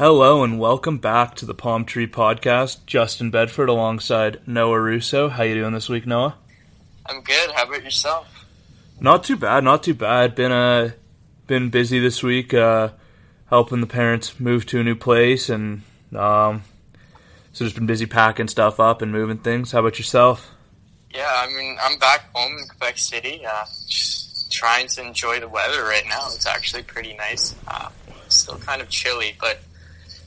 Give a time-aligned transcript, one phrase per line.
[0.00, 2.86] Hello and welcome back to the Palm Tree Podcast.
[2.86, 5.28] Justin Bedford alongside Noah Russo.
[5.28, 6.36] How you doing this week, Noah?
[7.04, 7.50] I'm good.
[7.50, 8.46] How about yourself?
[8.98, 10.34] Not too bad, not too bad.
[10.34, 10.92] Been uh
[11.46, 12.92] been busy this week, uh,
[13.50, 15.82] helping the parents move to a new place, and
[16.16, 16.62] um,
[17.52, 19.72] so just been busy packing stuff up and moving things.
[19.72, 20.50] How about yourself?
[21.10, 25.48] Yeah, I mean, I'm back home in Quebec City, uh, just trying to enjoy the
[25.48, 26.24] weather right now.
[26.28, 27.54] It's actually pretty nice.
[27.68, 27.90] Uh,
[28.28, 29.60] still kind of chilly, but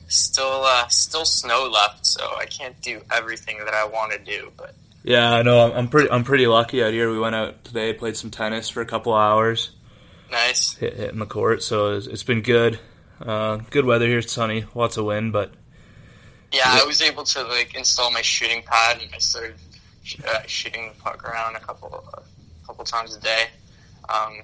[0.08, 4.52] still uh, still snow left, so I can't do everything that I want to do.
[4.58, 5.60] But Yeah, I know.
[5.60, 6.10] I'm- I'm pretty.
[6.12, 7.12] I'm pretty lucky out here.
[7.12, 9.72] We went out today, played some tennis for a couple hours,
[10.32, 10.76] nice.
[10.78, 11.64] hit, hitting the court.
[11.64, 12.80] So it's, it's been good.
[13.22, 14.20] Uh, good weather here.
[14.20, 15.54] It's sunny, lots of wind, but
[16.52, 19.56] Yeah, I was able to like install my shooting pad, and I started
[20.04, 23.46] sh- uh, shooting the puck around a couple a couple times a day.
[24.10, 24.42] Um,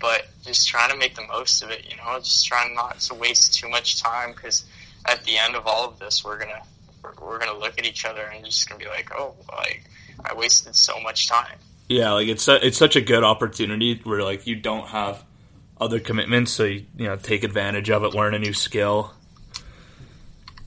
[0.00, 3.14] but just trying to make the most of it, you know, just trying not to
[3.14, 4.64] waste too much time because
[5.06, 6.62] at the end of all of this, we're gonna
[7.02, 9.84] we're, we're gonna look at each other and just gonna be like, oh, like
[10.24, 11.58] I wasted so much time.
[11.88, 15.24] yeah, like it's su- it's such a good opportunity where like you don't have
[15.80, 19.12] other commitments, so you you know take advantage of it, learn a new skill.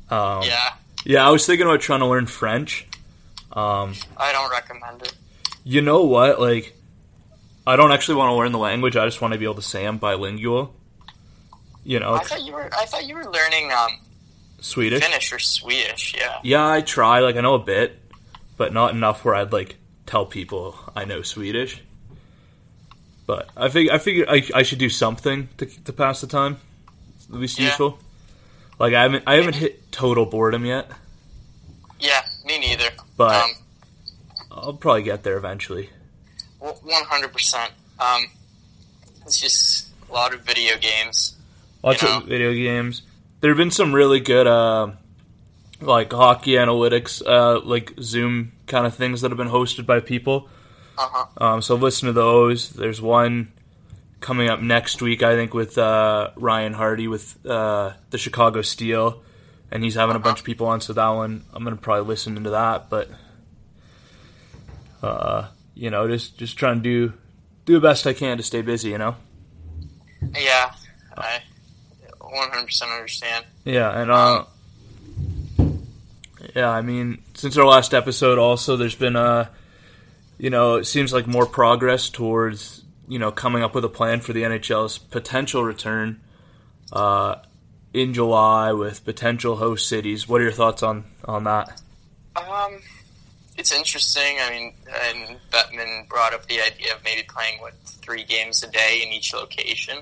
[0.09, 0.73] Um, Yeah,
[1.05, 2.87] Yeah, I was thinking about trying to learn French.
[3.53, 5.13] Um, I don't recommend it.
[5.63, 6.39] you know what?
[6.39, 6.73] Like,
[7.67, 8.95] I don't actually want to learn the language.
[8.95, 10.73] I just want to be able to say I'm bilingual.
[11.83, 13.99] You know, I thought you were I thought you were learning um,
[14.61, 15.03] Swedish.
[15.03, 16.15] Finnish or Swedish.
[16.17, 16.39] Yeah.
[16.43, 17.19] Yeah, I try.
[17.19, 17.99] Like, I know a bit,
[18.57, 21.81] but not enough where I'd like tell people I know Swedish.
[23.27, 26.57] But I fig- I figure I, I should do something to to pass the time.
[27.29, 27.67] At least Yeah.
[27.67, 27.99] useful.
[28.79, 30.89] Like I haven't I haven't hit total boredom yet,
[31.99, 32.89] Yeah, me neither.
[33.15, 33.49] but um,
[34.51, 35.89] I'll probably get there eventually.
[36.59, 37.71] One hundred percent.
[37.99, 38.23] Um,
[39.25, 41.35] it's just a lot of video games.
[41.83, 42.17] Lots You know?
[42.17, 43.03] of video games.
[43.41, 44.91] There have been some really good, uh,
[45.81, 50.47] like hockey analytics, uh, like Zoom kind of things that have been hosted by people.
[50.97, 51.25] Uh huh.
[51.37, 52.69] Um, so listen to those.
[52.69, 53.51] There's one
[54.19, 59.21] coming up next week, I think, with uh, Ryan Hardy with uh, the Chicago Steel,
[59.71, 60.79] and he's having a bunch of people on.
[60.79, 62.89] So that one, I'm gonna probably listen into that.
[62.89, 63.09] But
[65.01, 67.13] uh, you know, just just trying to do
[67.65, 68.89] do the best I can to stay busy.
[68.89, 69.15] You know.
[70.37, 70.73] Yeah,
[71.17, 71.41] I
[72.31, 73.45] one hundred percent understand.
[73.65, 74.45] Yeah, and uh,
[76.55, 79.47] yeah, I mean, since our last episode, also there's been uh,
[80.37, 84.21] you know, it seems like more progress towards you know coming up with a plan
[84.21, 86.19] for the NHL's potential return
[86.91, 87.35] uh,
[87.93, 90.27] in July with potential host cities.
[90.27, 91.81] What are your thoughts on on that?
[92.35, 92.79] Um,
[93.57, 94.37] it's interesting.
[94.41, 94.73] I mean,
[95.05, 99.13] and Bettman brought up the idea of maybe playing with three games a day in
[99.13, 99.99] each location,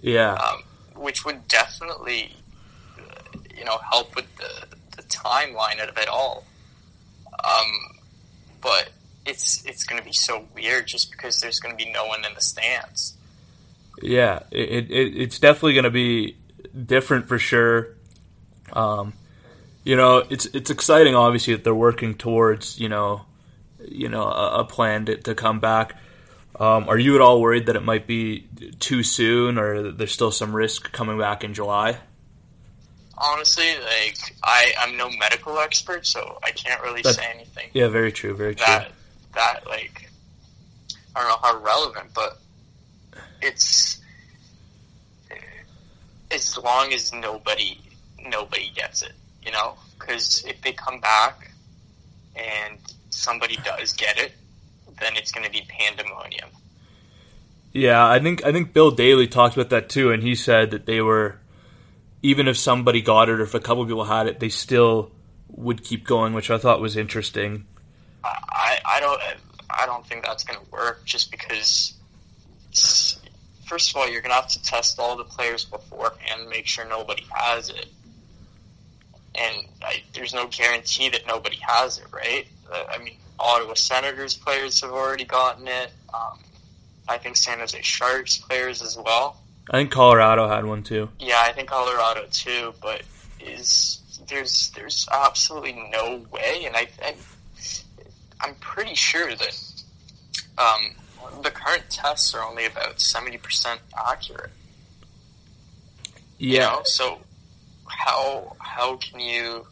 [0.00, 0.62] Yeah, um,
[0.96, 2.36] which would definitely,
[2.98, 4.66] uh, you know, help with the
[4.96, 6.44] the timeline of it all.
[7.44, 7.96] Um,
[8.60, 8.90] but
[9.26, 12.24] it's it's going to be so weird just because there's going to be no one
[12.24, 13.14] in the stands.
[14.00, 16.36] yeah, it, it it's definitely going to be
[16.86, 17.88] different for sure.
[18.72, 19.12] Um,
[19.84, 23.22] you know, it's it's exciting, obviously, that they're working towards you know,
[23.86, 25.96] you know, a, a plan to, to come back.
[26.58, 28.46] Um, are you at all worried that it might be
[28.78, 31.98] too soon, or there's still some risk coming back in July?
[33.16, 37.70] Honestly, like I I'm no medical expert, so I can't really That- say anything.
[37.72, 38.66] Yeah, very true, very true.
[38.66, 38.92] that
[39.34, 40.10] that like
[41.16, 42.38] I don't know how relevant, but
[43.40, 44.00] it's
[46.30, 47.78] as long as nobody
[48.18, 49.12] nobody gets it,
[49.44, 51.50] you know, because if they come back
[52.36, 52.78] and
[53.10, 54.32] somebody does get it,
[55.02, 56.50] then it's going to be pandemonium.
[57.72, 60.86] Yeah, I think I think Bill Daly talked about that too, and he said that
[60.86, 61.38] they were
[62.22, 65.10] even if somebody got it or if a couple people had it, they still
[65.48, 67.66] would keep going, which I thought was interesting.
[68.24, 69.20] I I, don't
[69.70, 71.94] I don't think that's going to work just because.
[73.66, 76.86] First of all, you're going to have to test all the players beforehand, make sure
[76.86, 77.86] nobody has it.
[79.34, 82.46] and I, there's no guarantee that nobody has it, right?
[82.70, 85.90] Uh, I mean, Ottawa Senators players have already gotten it.
[86.12, 86.38] Um,
[87.08, 89.38] I think San Jose Sharks players as well.
[89.70, 91.08] I think Colorado had one too.
[91.18, 92.74] Yeah, I think Colorado too.
[92.80, 93.02] But
[93.40, 97.14] is there's there's absolutely no way, and I, I
[98.40, 99.72] I'm pretty sure that
[100.58, 104.50] um, the current tests are only about seventy percent accurate.
[106.38, 106.80] You Yeah, know?
[106.84, 107.18] So
[107.86, 109.66] how how can you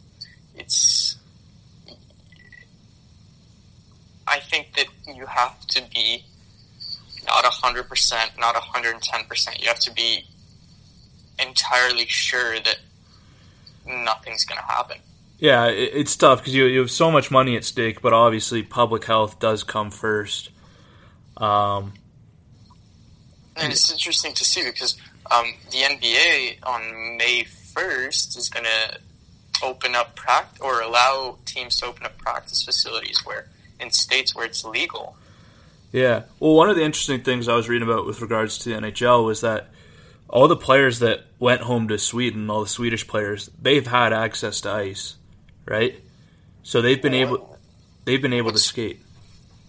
[0.55, 1.10] it's.
[4.31, 6.23] I think that you have to be
[7.25, 9.61] not hundred percent, not hundred and ten percent.
[9.61, 10.25] You have to be
[11.37, 12.79] entirely sure that
[13.85, 14.97] nothing's going to happen.
[15.37, 18.63] Yeah, it, it's tough because you, you have so much money at stake, but obviously
[18.63, 20.49] public health does come first.
[21.35, 21.93] Um,
[23.57, 24.97] and it's interesting to see because
[25.29, 28.99] um, the NBA on May 1st is going to
[29.63, 33.47] open up practice or allow teams to open up practice facilities where
[33.81, 35.15] in states where it's legal.
[35.91, 36.23] Yeah.
[36.39, 39.25] Well, one of the interesting things I was reading about with regards to the NHL
[39.25, 39.69] was that
[40.29, 44.61] all the players that went home to Sweden, all the Swedish players, they've had access
[44.61, 45.15] to ice,
[45.65, 45.99] right?
[46.63, 47.59] So they've been able
[48.05, 49.01] they've been able to skate.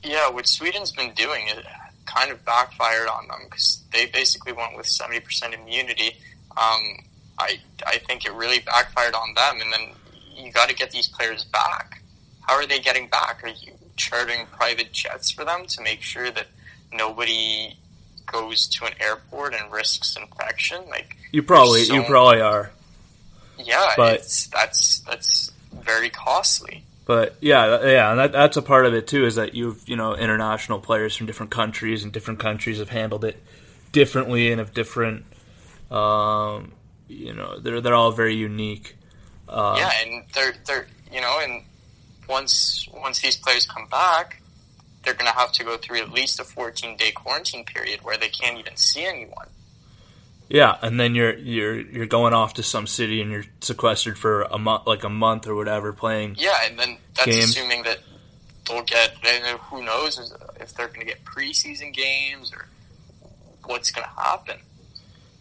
[0.05, 1.65] Yeah, what Sweden's been doing it
[2.07, 6.17] kind of backfired on them because they basically went with seventy percent immunity.
[6.57, 7.05] Um,
[7.39, 9.97] I I think it really backfired on them, and then
[10.37, 12.03] you got to get these players back.
[12.43, 13.43] How are they getting back?
[13.43, 16.47] Are you chartering private jets for them to make sure that
[16.93, 17.77] nobody
[18.27, 20.83] goes to an airport and risks infection?
[20.89, 22.71] Like You probably so- you probably are.
[23.59, 26.85] yeah, But- it's that's that's very costly.
[27.05, 29.27] But yeah, yeah, and that, that's a part of it too.
[29.27, 33.25] Is that you've you know international players from different countries, and different countries have handled
[33.25, 33.43] it
[33.91, 35.25] differently and have different.
[35.91, 36.73] Um,
[37.09, 38.97] you know, they're they're all very unique.
[39.49, 41.65] Um, yeah, and they're they're you know, and
[42.33, 44.43] once once these players come back,
[45.05, 48.17] they're going to have to go through at least a 14 day quarantine period where
[48.17, 49.49] they can't even see anyone.
[50.49, 54.43] Yeah, and then you're you're you're going off to some city and you're sequestered for
[54.43, 56.37] a month, like a month or whatever, playing.
[56.39, 57.45] Yeah, and then that's Games.
[57.45, 58.01] assuming that
[58.67, 59.15] they'll get.
[59.71, 62.69] Who knows if they're going to get preseason games or
[63.65, 64.59] what's going to happen.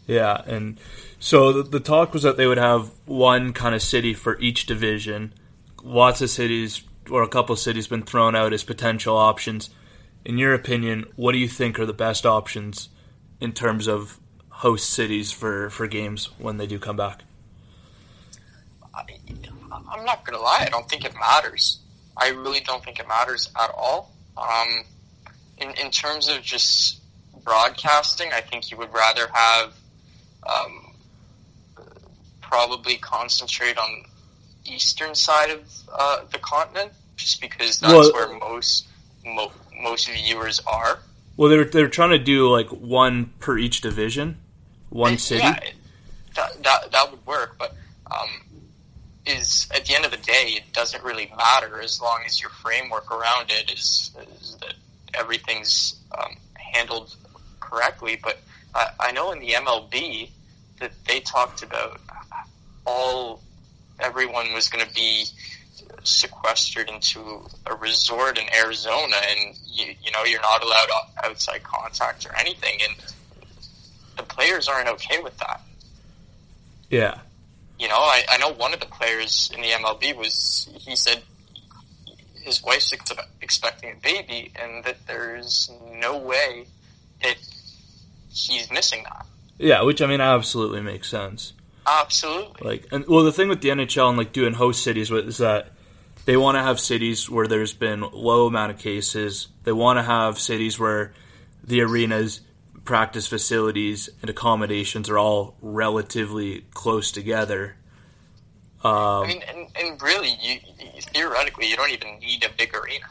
[0.08, 0.80] Yeah, and
[1.20, 4.66] so the, the talk was that they would have one kind of city for each
[4.66, 5.34] division.
[5.84, 9.70] Lots of cities, or a couple of cities, been thrown out as potential options.
[10.24, 12.90] In your opinion, what do you think are the best options
[13.40, 14.20] in terms of
[14.50, 17.24] host cities for, for games when they do come back?
[18.94, 19.04] I,
[19.72, 20.60] I'm not going to lie.
[20.62, 21.80] I don't think it matters.
[22.16, 24.12] I really don't think it matters at all.
[24.38, 24.84] Um,
[25.58, 27.02] in in terms of just
[27.44, 29.74] broadcasting, I think you would rather have
[30.48, 30.94] um,
[32.42, 34.04] probably concentrate on
[34.66, 35.62] eastern side of
[35.92, 38.88] uh, the continent, just because that's Well- where most
[39.26, 41.00] mo- most viewers are.
[41.38, 44.38] Well, they're they're trying to do like one per each division,
[44.90, 45.42] one And, city.
[45.44, 45.76] Yeah, it-
[46.36, 47.76] that, that that would work, but
[48.10, 48.30] um,
[49.26, 52.50] is at the end of the day, it doesn't really matter as long as your
[52.52, 54.12] framework around it is,
[54.42, 54.74] is that
[55.14, 57.16] everything's um, handled
[57.60, 58.18] correctly.
[58.22, 58.40] But
[58.74, 60.30] I, I know in the MLB
[60.80, 62.00] that they talked about
[62.86, 63.42] all
[64.02, 65.26] everyone was going to be
[66.04, 70.88] sequestered into a resort in Arizona, and you, you know you're not allowed
[71.24, 72.96] outside contact or anything, and
[74.18, 75.62] the players aren't okay with that.
[76.90, 77.20] Yeah,
[77.80, 81.22] You know, I, I know one of the players in the MLB was he said
[82.42, 83.12] his wife's ex-
[83.42, 86.66] expecting a baby, and that there's no way
[87.24, 87.38] that
[88.30, 89.26] he's missing that.
[89.58, 91.54] yeah, which I mean absolutely makes sense.
[91.86, 92.68] Absolutely.
[92.68, 95.38] Like, and well, the thing with the NHL and like doing host cities with is
[95.38, 95.72] that
[96.26, 99.48] they want to have cities where there's been low amount of cases.
[99.64, 101.14] They want to have cities where
[101.64, 102.42] the arenas,
[102.86, 107.76] practice facilities, and accommodations are all relatively close together.
[108.84, 112.76] Um, I mean, and, and really, you, you theoretically, you don't even need a big
[112.76, 113.06] arena.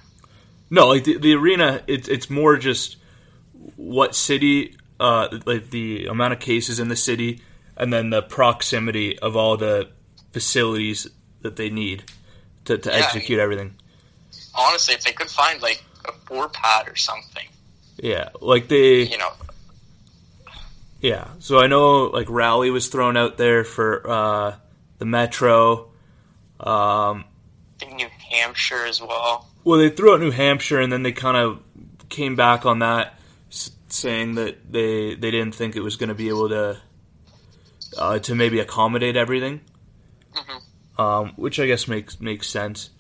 [0.69, 2.97] No, like the, the arena, it's it's more just
[3.77, 7.41] what city, uh, like the amount of cases in the city,
[7.77, 9.89] and then the proximity of all the
[10.33, 11.07] facilities
[11.43, 12.05] that they need
[12.67, 13.75] to, to Yeah, execute everything.
[14.55, 17.47] Honestly, if they could find like a four pad or something,
[17.97, 19.33] Yeah, like they, you know,
[21.01, 21.29] yeah.
[21.39, 24.55] So I know like Raleigh was thrown out there for uh,
[24.99, 25.87] the Metro.
[26.61, 27.25] Um, I
[27.79, 29.49] think New Hampshire as well.
[29.65, 31.61] Well, they threw out New Hampshire, and then they kind of
[32.09, 33.19] came back on that,
[33.89, 36.79] saying that they they didn't think it was going to be able to
[37.97, 39.61] uh, to maybe accommodate everything,
[40.35, 41.01] Mhm.
[41.01, 42.91] um, which I guess makes makes sense.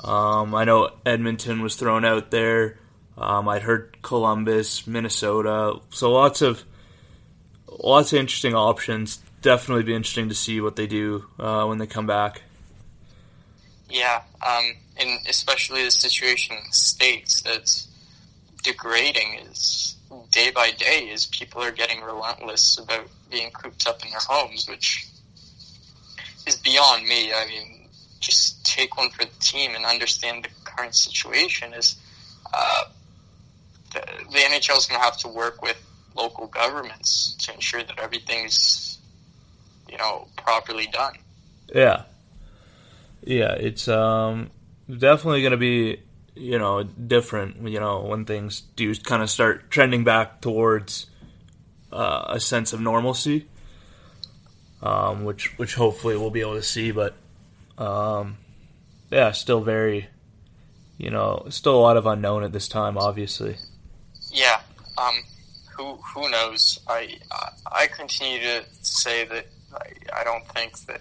[0.00, 2.78] Um, I know Edmonton was thrown out there.
[3.16, 6.64] Um, I'd heard Columbus, Minnesota, so lots of
[7.78, 9.18] lots of interesting options.
[9.40, 12.42] Definitely be interesting to see what they do uh, when they come back.
[13.88, 17.86] Yeah, um, and especially the situation in the states that's
[18.62, 19.94] degrading is
[20.30, 24.68] day by day as people are getting relentless about being cooped up in their homes,
[24.68, 25.08] which
[26.46, 27.32] is beyond me.
[27.32, 27.88] I mean,
[28.20, 31.96] just take one for the team and understand the current situation is
[32.54, 32.84] uh,
[33.92, 34.00] the,
[34.30, 35.76] the NHL is going to have to work with
[36.14, 38.98] local governments to ensure that everything's
[39.90, 41.14] you know properly done.
[41.74, 42.02] Yeah,
[43.24, 44.50] yeah, it's um
[44.88, 46.00] definitely going to be
[46.34, 47.68] you know different.
[47.68, 51.06] You know when things do kind of start trending back towards
[51.94, 53.46] uh, a sense of normalcy,
[54.82, 56.90] um, which which hopefully we'll be able to see.
[56.90, 57.14] But
[57.78, 58.38] um,
[59.10, 60.08] yeah, still very,
[60.98, 62.98] you know, still a lot of unknown at this time.
[62.98, 63.56] Obviously.
[64.30, 64.60] Yeah.
[64.98, 65.14] Um.
[65.76, 66.80] Who who knows?
[66.86, 67.18] I
[67.72, 71.00] I, continue to say that I, I don't think that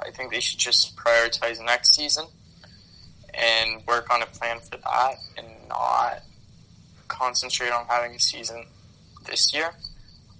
[0.00, 2.24] I think they should just prioritize next season
[3.32, 6.22] and work on a plan for that and not
[7.06, 8.66] concentrate on having a season
[9.26, 9.72] this year.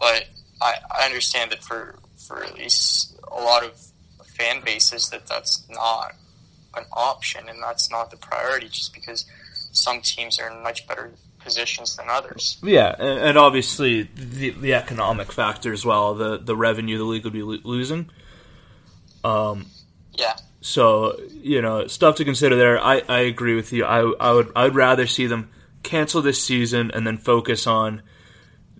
[0.01, 0.27] But
[0.61, 3.79] I, I understand that for for at least a lot of
[4.25, 6.15] fan bases that that's not
[6.77, 9.25] an option and that's not the priority just because
[9.73, 12.59] some teams are in much better positions than others.
[12.63, 17.25] Yeah, and, and obviously the the economic factor as well, the the revenue the league
[17.25, 18.11] would be lo- losing.
[19.25, 19.67] Um,
[20.15, 20.37] Yeah.
[20.61, 22.79] so you know stuff to consider there.
[22.83, 23.85] I, I agree with you.
[23.85, 25.51] I I would I would rather see them
[25.83, 28.03] cancel this season and then focus on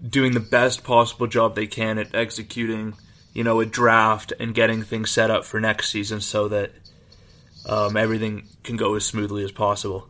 [0.07, 2.95] doing the best possible job they can at executing
[3.35, 6.73] you know a draft and getting things set up for next season so that
[7.67, 10.09] um, everything can go as smoothly as possible.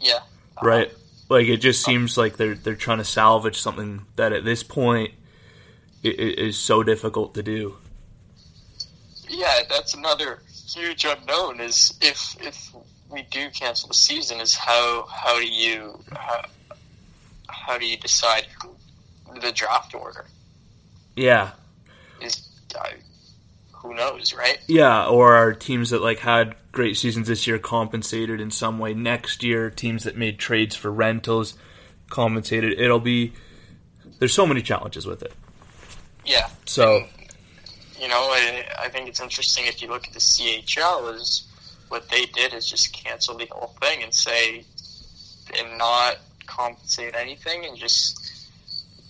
[0.00, 0.18] Yeah.
[0.62, 0.90] Right.
[1.28, 5.12] Like it just seems like they're they're trying to salvage something that at this point
[6.04, 7.76] i- i- is so difficult to do.
[9.28, 10.42] Yeah, that's another
[10.74, 11.60] huge unknown.
[11.60, 12.70] Is if if
[13.10, 16.44] we do cancel the season, is how how do you how,
[17.52, 20.26] how do you decide who, the draft order?
[21.16, 21.50] Yeah,
[22.20, 22.94] Is I,
[23.72, 24.58] who knows, right?
[24.66, 25.06] yeah.
[25.06, 29.42] Or are teams that like had great seasons this year compensated in some way next
[29.42, 29.68] year?
[29.70, 31.54] Teams that made trades for rentals
[32.08, 32.80] compensated.
[32.80, 33.32] It'll be
[34.18, 35.32] there's so many challenges with it.
[36.24, 36.48] Yeah.
[36.64, 37.04] So
[38.00, 41.46] You know, I, I think it's interesting if you look at the CHL is
[41.88, 44.64] what they did is just cancel the whole thing and say
[45.58, 46.16] and not
[46.56, 48.48] compensate anything and just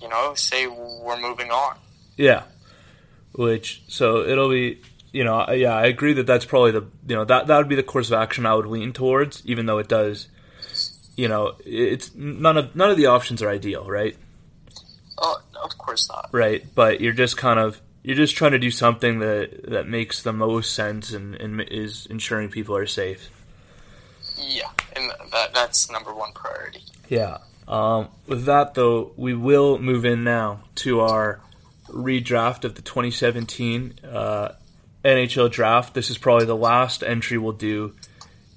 [0.01, 1.77] you know say we're moving on.
[2.17, 2.45] Yeah.
[3.35, 4.81] Which so it'll be
[5.13, 7.75] you know yeah I agree that that's probably the you know that that would be
[7.77, 10.29] the course of action I would lean towards even though it does
[11.17, 14.17] you know it's none of none of the options are ideal right
[15.19, 16.29] Oh, of course not.
[16.33, 20.23] right but you're just kind of you're just trying to do something that that makes
[20.23, 23.31] the most sense and, and is ensuring people are safe
[24.39, 26.83] Yeah, and that that's number one priority.
[27.09, 31.41] yeah um, with that though we will move in now to our
[31.89, 34.49] redraft of the 2017 uh,
[35.05, 35.95] NHL draft.
[35.95, 37.95] This is probably the last entry we'll do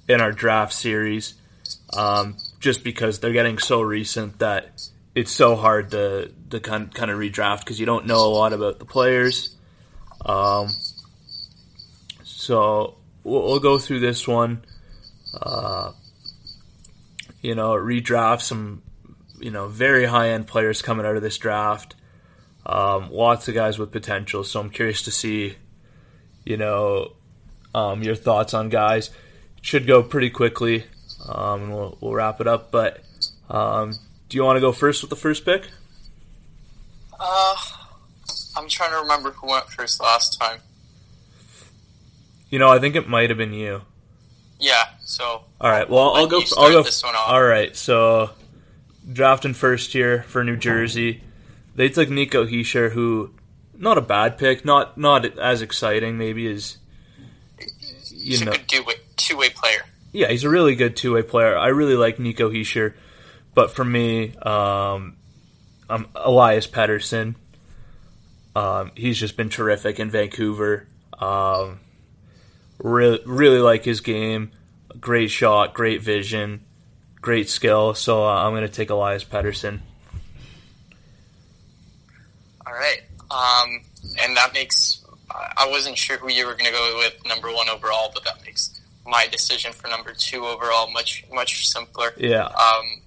[0.08, 1.34] in our draft series,
[1.96, 7.18] um, just because they're getting so recent that it's so hard to to kind of
[7.18, 9.56] redraft because you don't know a lot about the players.
[10.24, 10.68] Um,
[12.22, 14.62] so we'll, we'll go through this one.
[15.34, 15.92] Uh,
[17.42, 18.82] you know, redraft some
[19.38, 21.94] you know very high end players coming out of this draft.
[22.64, 24.42] Um, lots of guys with potential.
[24.42, 25.54] So I'm curious to see,
[26.44, 27.12] you know,
[27.74, 29.10] um, your thoughts on guys.
[29.62, 30.84] Should go pretty quickly,
[31.28, 32.70] um, and we'll, we'll wrap it up.
[32.70, 33.02] But
[33.50, 33.92] um,
[34.28, 35.68] do you want to go first with the first pick?
[37.18, 37.56] Uh,
[38.56, 40.60] I'm trying to remember who went first last time.
[42.48, 43.82] You know, I think it might have been you.
[44.58, 45.88] Yeah, so All right.
[45.88, 46.40] Well, I'll go.
[46.56, 46.82] I'll go.
[46.82, 47.28] this one off.
[47.28, 47.76] All right.
[47.76, 48.30] So,
[49.10, 51.22] drafting first here for New Jersey,
[51.74, 53.34] they took Nico Hischier, who
[53.76, 56.78] not a bad pick, not not as exciting maybe as
[58.10, 58.52] you he's know.
[58.52, 59.82] a good two-way, two-way player.
[60.12, 61.56] Yeah, he's a really good two way player.
[61.56, 62.94] I really like Nico Hischier,
[63.54, 65.16] but for me, um,
[65.90, 67.34] um, Elias Pettersson.
[68.54, 70.86] Um, he's just been terrific in Vancouver.
[71.18, 71.80] Um,
[72.78, 74.52] really, really like his game.
[75.00, 76.64] Great shot, great vision,
[77.20, 77.94] great skill.
[77.94, 79.80] So uh, I'm going to take Elias Pettersson.
[82.66, 83.82] All right, um,
[84.22, 85.04] and that makes
[85.56, 88.44] I wasn't sure who you were going to go with number one overall, but that
[88.44, 92.12] makes my decision for number two overall much much simpler.
[92.16, 93.02] Yeah, Um,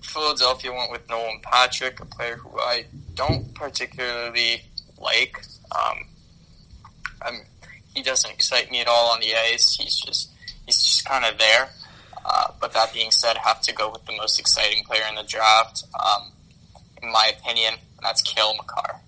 [0.00, 4.62] Philadelphia went with Nolan Patrick, a player who I don't particularly
[4.98, 5.42] like.
[5.74, 6.06] Um,
[7.22, 7.40] I'm,
[7.96, 9.76] he doesn't excite me at all on the ice.
[9.76, 10.30] He's just
[10.66, 11.70] he's just kind of there.
[12.24, 15.14] Uh, but that being said, I have to go with the most exciting player in
[15.14, 16.32] the draft, um,
[17.02, 19.00] in my opinion, and that's Cale Makar.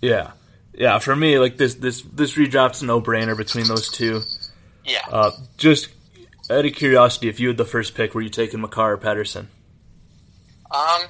[0.00, 0.30] yeah,
[0.72, 0.98] yeah.
[0.98, 4.22] For me, like this, this, this redraft's a no brainer between those two.
[4.84, 5.06] Yeah.
[5.10, 5.88] Uh, just
[6.50, 9.46] out of curiosity, if you had the first pick, were you taking Makar or Pettersson?
[10.70, 11.02] Um.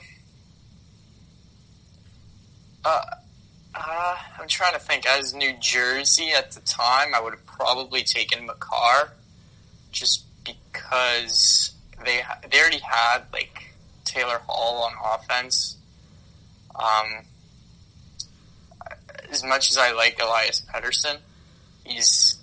[2.85, 3.01] Uh,
[4.45, 5.07] I'm trying to think.
[5.07, 9.11] As New Jersey at the time, I would have probably taken Makar,
[9.91, 11.73] just because
[12.05, 12.21] they
[12.51, 13.73] they already had like
[14.05, 15.79] Taylor Hall on offense.
[16.75, 17.25] Um,
[19.31, 21.21] as much as I like Elias Pettersson,
[21.87, 22.37] he's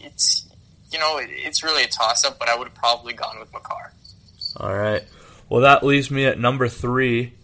[0.00, 0.46] it's
[0.90, 3.52] you know it, it's really a toss up, but I would have probably gone with
[3.52, 3.92] Makar.
[4.56, 5.04] All right.
[5.50, 7.34] Well, that leaves me at number three,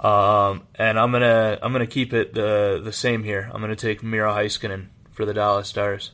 [0.00, 3.50] um, and I'm gonna I'm gonna keep it the the same here.
[3.52, 6.10] I'm gonna take Miro Heiskanen for the Dallas Stars.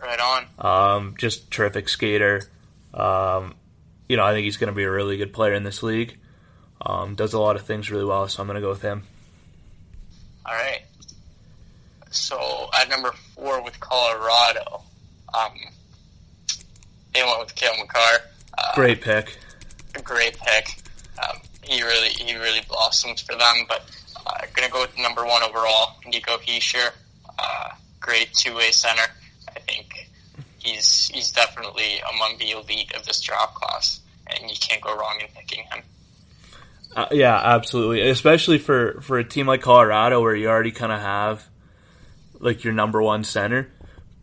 [0.00, 0.46] Right on.
[0.58, 2.42] Um, just terrific skater.
[2.92, 3.54] Um,
[4.08, 6.18] you know, I think he's going to be a really good player in this league.
[6.80, 9.04] Um, does a lot of things really well, so I'm going to go with him.
[10.44, 10.82] All right.
[12.10, 14.82] So at number four with Colorado,
[15.32, 15.52] um,
[17.14, 18.20] they went with Cale Makar.
[18.58, 19.38] Uh, Great pick.
[20.04, 20.82] great pick.
[21.22, 23.64] Um, he really he really blossomed for them.
[23.68, 23.82] But
[24.26, 26.90] uh, gonna go with number one overall, Nico Hischier.
[27.38, 29.06] Uh, great two way center.
[29.48, 30.10] I think
[30.58, 35.18] he's he's definitely among the elite of this draft class, and you can't go wrong
[35.20, 35.82] in picking him.
[36.96, 38.08] Uh, yeah, absolutely.
[38.08, 41.44] Especially for, for a team like Colorado where you already kind of have
[42.38, 43.68] like your number one center,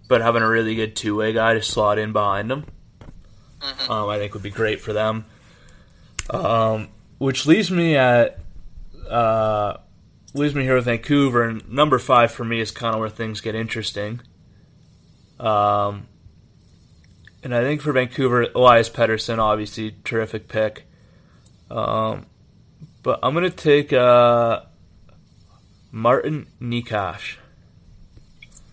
[0.07, 2.65] but having a really good two way guy to slot in behind them,
[3.89, 5.25] um, I think would be great for them.
[6.29, 6.87] Um,
[7.21, 8.39] which leaves me at
[9.07, 9.77] uh,
[10.33, 13.41] leaves me here with Vancouver, and number five for me is kind of where things
[13.41, 14.21] get interesting.
[15.39, 16.07] Um,
[17.43, 20.87] and I think for Vancouver, Elias Pettersson, obviously terrific pick.
[21.69, 22.25] Um,
[23.03, 24.61] but I'm gonna take uh,
[25.91, 27.35] Martin Necas.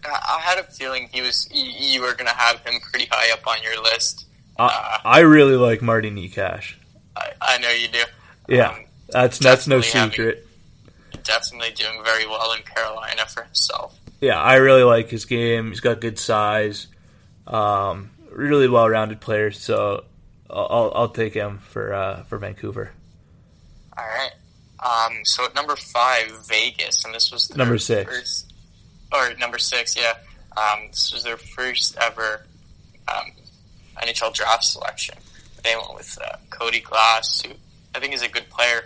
[0.07, 3.63] I had a feeling he was you were gonna have him pretty high up on
[3.63, 4.25] your list.
[4.59, 6.77] I, I really like Marty Necas.
[7.15, 8.05] I, I know you do.
[8.49, 10.47] Yeah, Um, that's that's no definitely having- secret.
[11.25, 13.99] definitely doing very well in Carolina for himself.
[14.21, 15.69] Yeah, I really like his game.
[15.69, 16.87] He's got good size,
[17.47, 19.51] um, really well-rounded player.
[19.53, 20.05] So
[20.51, 22.91] I'll, I'll, I'll take him for uh, for Vancouver.
[23.97, 24.31] All right.
[24.81, 28.47] Um, so at number five, Vegas, and this was Number six.
[29.13, 30.15] or number six, yeah.
[30.57, 32.45] Um, this was their first ever
[33.09, 33.33] um,
[34.03, 35.17] NHL draft selection.
[35.65, 37.55] They went with uh, Cody Glass, who
[37.95, 38.85] I think he's a good player.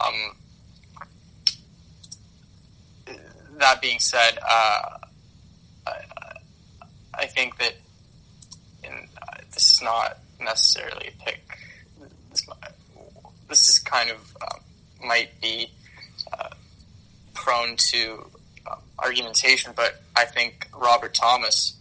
[0.00, 0.36] Um,
[3.58, 4.98] that being said, uh,
[5.86, 5.92] I,
[7.14, 7.74] I think that
[8.84, 11.58] in, uh, this is not necessarily a pick.
[12.30, 12.46] This,
[13.48, 14.60] this is kind of um,
[15.06, 15.70] might be
[16.32, 16.50] uh,
[17.34, 18.26] prone to
[18.66, 21.76] uh, argumentation, but I think Robert Thomas,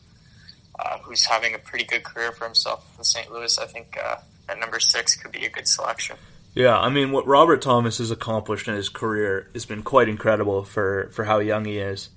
[0.80, 3.32] uh, who's having a pretty good career for himself in St.
[3.32, 6.18] Louis, I think uh, at number six could be a good selection.
[6.56, 10.64] Yeah, I mean what Robert Thomas has accomplished in his career has been quite incredible
[10.64, 12.10] for for how young he is.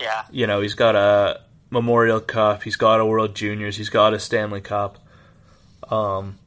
[0.00, 4.14] Yeah, You know, he's got a Memorial Cup, he's got a World Juniors, he's got
[4.14, 4.96] a Stanley Cup.
[5.90, 6.38] Um,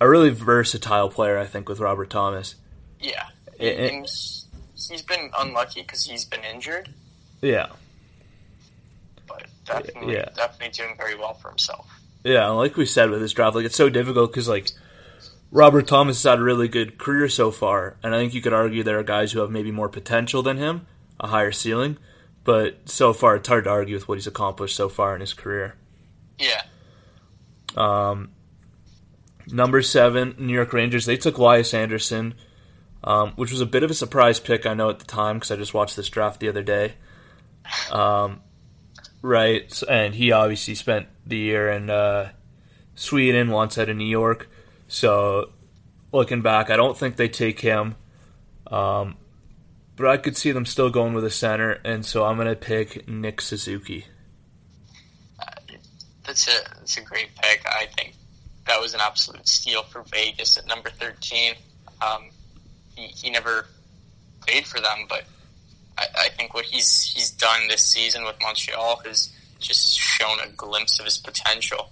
[0.00, 2.54] a really versatile player, I think, with Robert Thomas.
[3.00, 3.26] yeah.
[3.58, 3.88] Eh, eh.
[3.88, 6.88] and he's, been unlucky because he's been injured,
[7.42, 7.66] Yeah,
[9.28, 10.28] but definitely, Yeah.
[10.36, 11.86] definitely doing very well for himself.
[12.24, 14.68] Yeah, like we said with this draft, like it's so difficult because like
[15.52, 18.52] Robert Thomas has had a really good career so far, and I think you could
[18.52, 20.86] argue there are guys who have maybe more potential than him,
[21.18, 21.98] a higher ceiling,
[22.44, 25.34] but so far it's hard to argue with what he's accomplished so far in his
[25.34, 25.76] career.
[26.38, 26.62] Yeah,
[27.76, 28.30] Um,
[29.48, 31.04] number seven, New York Rangers.
[31.04, 32.34] They took Elias Andersson,
[33.04, 34.66] um, which was a bit of a surprise pick.
[34.66, 36.94] I know at the time because I just watched this draft the other day.
[37.90, 38.40] Um,
[39.20, 42.30] right, and he obviously spent the year in uh,
[42.94, 44.48] Sweden, once out of New York.
[44.90, 45.50] So,
[46.10, 47.94] looking back, I don't think they take him.
[48.66, 49.16] Um,
[49.94, 52.56] but I could see them still going with a center, and so I'm going to
[52.56, 54.06] pick Nick Suzuki.
[56.26, 57.64] that's a that's a great pick.
[57.66, 58.14] I think
[58.66, 61.54] that was an absolute steal for Vegas at number thirteen.
[62.02, 62.30] Um,
[62.96, 63.66] he, he never
[64.44, 65.22] played for them, but
[65.98, 70.48] I, I think what he's he's done this season with Montreal has just shown a
[70.48, 71.90] glimpse of his potential.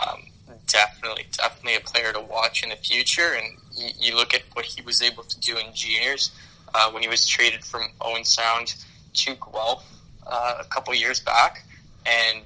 [0.00, 0.22] Um,
[0.68, 3.34] definitely, definitely a player to watch in the future.
[3.34, 6.30] And you, you look at what he was able to do in juniors
[6.74, 8.74] uh, when he was traded from Owen Sound
[9.14, 9.84] to Guelph
[10.26, 11.64] uh, a couple years back,
[12.06, 12.44] and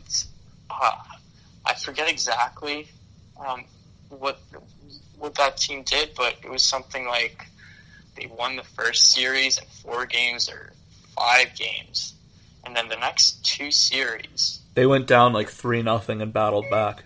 [0.71, 0.93] uh,
[1.67, 2.89] I forget exactly
[3.45, 3.65] um,
[4.09, 4.39] what
[5.19, 7.47] what that team did, but it was something like
[8.17, 10.73] they won the first series in four games or
[11.17, 12.15] five games,
[12.65, 17.05] and then the next two series They went down like three nothing and battled back.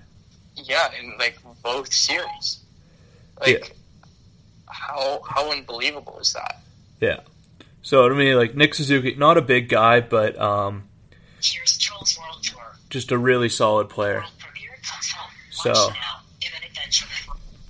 [0.56, 2.58] Yeah, in like both series.
[3.40, 3.74] Like
[4.66, 6.60] how how unbelievable is that?
[7.00, 7.20] Yeah.
[7.82, 10.84] So to me, like Nick Suzuki, not a big guy, but um,
[11.42, 12.76] Here's Charles World Tour.
[12.90, 14.14] just a really solid player.
[14.20, 15.30] World premiere comes home.
[15.50, 16.20] So- Watch now.
[16.42, 17.06] In an adventure.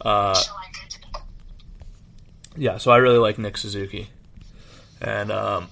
[0.01, 4.09] Uh, Shall I go to the yeah, so I really like Nick Suzuki,
[5.03, 5.69] and um,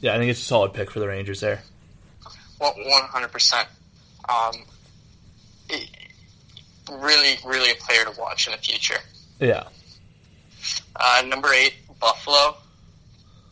[0.00, 1.62] yeah, I think it's a solid pick for the Rangers there.
[2.58, 3.68] One hundred percent.
[4.28, 4.66] Um, it-
[6.90, 8.98] really, really a player to watch in the future.
[9.40, 9.64] Yeah,
[10.96, 12.56] Uh, number eight, Buffalo,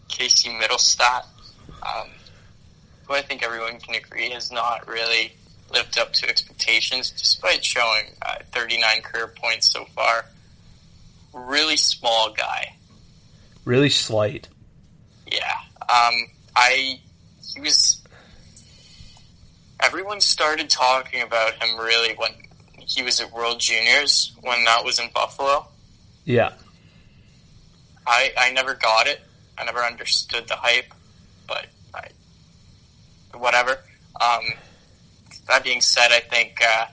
[0.09, 1.25] Casey Mittelstadt,
[1.83, 2.09] um,
[3.07, 5.33] who I think everyone can agree has not really
[5.73, 10.27] lived up to expectations, despite showing uh, 39 career points so far.
[11.33, 12.77] Really small guy.
[13.65, 14.49] really slight.
[15.31, 15.55] Yeah.
[15.81, 16.15] Um,
[16.55, 17.01] I
[17.55, 18.03] he was.
[19.81, 22.31] Everyone started talking about him really when
[22.87, 25.67] he was at World Juniors when that was in Buffalo.
[26.25, 26.53] Yeah,
[28.07, 29.21] I I never got it.
[29.59, 30.93] I never understood the hype,
[31.47, 32.09] but I,
[33.37, 33.79] whatever.
[34.21, 34.45] Um,
[35.49, 36.87] that being said, I think uh,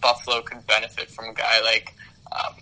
[0.00, 1.94] Buffalo could benefit from a guy like
[2.32, 2.54] um,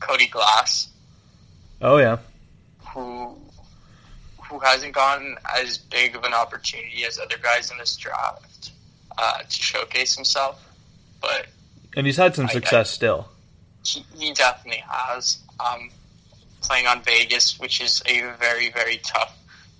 [0.00, 0.88] Cody Glass,
[1.82, 2.18] oh yeah,
[2.94, 3.36] who
[4.42, 8.49] who hasn't gotten as big of an opportunity as other guys in this draft
[9.20, 10.60] uh, to showcase himself,
[11.20, 11.46] but
[11.96, 13.28] and he's had some I- success still.
[13.84, 15.38] he, he definitely has.
[15.58, 15.90] Um,
[16.62, 19.36] playing on Vegas, which is a very, very tough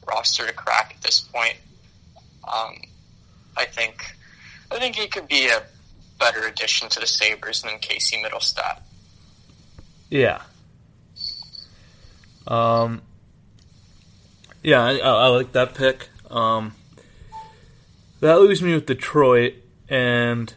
[0.08, 1.56] roster to crack at this point.
[2.50, 2.76] Um,
[3.56, 4.16] I think
[4.70, 5.62] I think he could be a
[6.18, 8.80] better addition to the Sabres than Casey Mittelstadt.
[10.10, 10.40] Yeah.
[12.46, 13.02] Um.
[14.62, 16.08] Yeah, I, I I like that pick.
[16.30, 16.74] Um.
[18.20, 19.54] That leaves me with Detroit,
[19.88, 20.52] and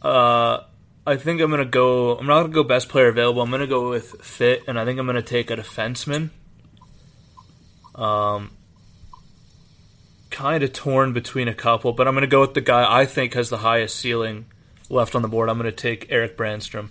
[0.00, 0.60] uh,
[1.06, 2.16] I think I'm gonna go.
[2.16, 3.42] I'm not gonna go best player available.
[3.42, 6.30] I'm gonna go with fit, and I think I'm gonna take a defenseman.
[7.94, 8.50] Um.
[10.30, 13.34] Kind of torn between a couple, but I'm gonna go with the guy I think
[13.34, 14.46] has the highest ceiling
[14.90, 15.48] left on the board.
[15.48, 16.88] I'm gonna take Erik Brannstrom.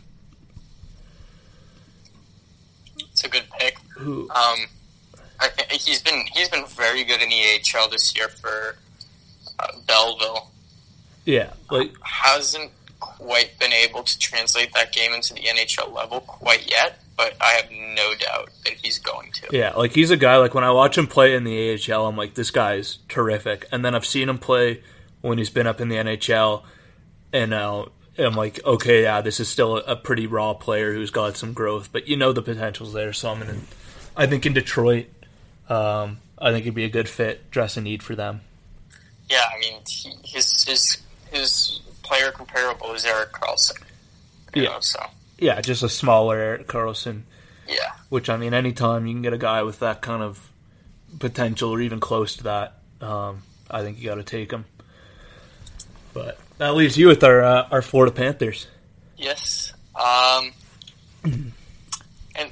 [3.00, 3.78] It's a good pick.
[3.98, 4.30] Who?
[4.30, 4.68] Um,
[5.40, 8.78] I think he's been he's been very good in the AHL this year for
[9.88, 10.50] Belleville.
[11.26, 16.70] Yeah, like Hasn't quite been able to translate that game into the NHL level quite
[16.70, 19.48] yet, but I have no doubt that he's going to.
[19.52, 20.38] yeah, like he's a guy.
[20.38, 23.66] Like when I watch him play in the AHL, I'm like, this guy's terrific.
[23.72, 24.82] And then I've seen him play
[25.22, 26.64] when he's been up in the NHL,
[27.32, 31.38] and now I'm like, okay, yeah, this is still a, pretty raw player who's got
[31.38, 33.14] some growth, but you know the potential's there.
[33.14, 33.56] So I'm gonna,
[34.16, 35.08] I think in Detroit,
[35.70, 38.42] um, I think it'd be a good fit, dress a need for them.
[39.34, 40.98] Yeah, I mean, he, his his
[41.32, 43.82] his player comparable is Erik Karlsson.
[44.54, 44.64] Yeah.
[44.66, 45.00] know, so
[45.40, 47.24] Yeah, just a smaller Erik Karlsson.
[47.68, 50.52] yeah, Which I mean, anytime you can get a guy with that kind of
[51.18, 53.42] potential or even close to that, um,
[53.72, 54.66] I think you got to take him.
[56.14, 58.68] But that leaves you with our uh, our Florida Panthers.
[59.18, 59.74] yes.
[59.96, 60.52] Um,
[62.36, 62.52] and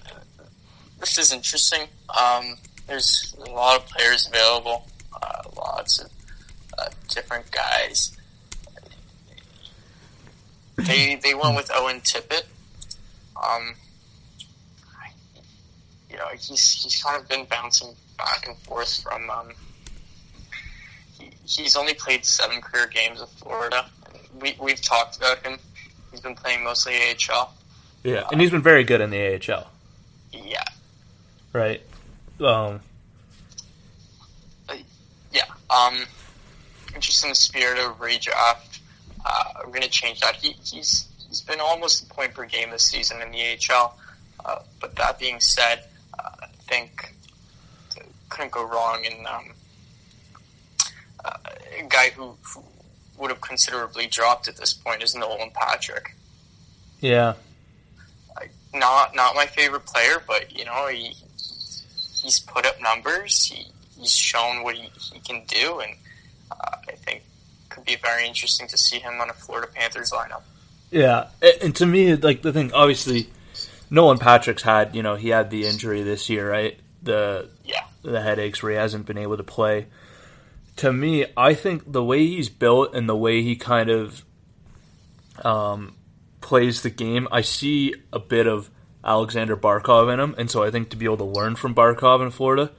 [1.00, 1.82] this is interesting.
[2.10, 4.88] Um, there's a lot of players available,
[5.22, 6.10] uh, lots of
[6.78, 8.18] uh, different guys.
[10.78, 12.44] They they went with Owen Tippett.
[13.42, 13.76] Um,
[16.10, 19.30] you know, he's he's kind of been bouncing back and forth from.
[19.30, 19.50] Um,
[21.20, 23.86] he, he's only played seven career games with Florida.
[24.40, 25.60] We we've talked about him.
[26.12, 27.54] He's been playing mostly AHL.
[28.04, 29.68] Yeah, and he's been very good in the AHL,
[30.34, 30.64] Yeah,
[31.54, 31.82] right?
[32.40, 32.80] Um,
[35.32, 35.44] yeah.
[35.70, 36.06] Um,
[37.00, 38.80] just in the spirit of redraft,
[39.26, 40.36] uh, I'm going to change that.
[40.36, 43.98] He, he's he's been almost a point per game this season in the AHL.
[44.44, 45.84] Uh, but that being said,
[46.18, 47.14] uh, I think
[48.30, 49.54] couldn't go wrong in um,
[51.24, 51.38] uh,
[51.80, 52.64] a guy who, who
[53.18, 56.16] would have considerably dropped at this point is Nolan Patrick.
[57.02, 57.34] yeah,
[58.74, 61.14] Not not my favorite player, but you know he
[62.22, 63.46] he's put up numbers.
[63.46, 63.68] He,
[64.00, 65.94] he's shown what he, he can do, and
[66.52, 67.24] uh, I think
[67.70, 70.42] could be very interesting to see him on a Florida Panthers lineup.
[70.92, 71.28] yeah.
[71.62, 73.30] And to me, like the thing, obviously,
[73.90, 76.80] Nolan Patrick's had, you know, he had the injury this year, right?
[77.04, 79.88] The Yeah, the headaches where he hasn't been able to play.
[80.78, 84.24] To me, I think the way he's built and the way he kind of
[85.44, 85.96] um,
[86.40, 88.70] plays the game, I see a bit of
[89.04, 92.22] Alexander Barkov in him, and so I think to be able to learn from Barkov
[92.22, 92.72] in Florida,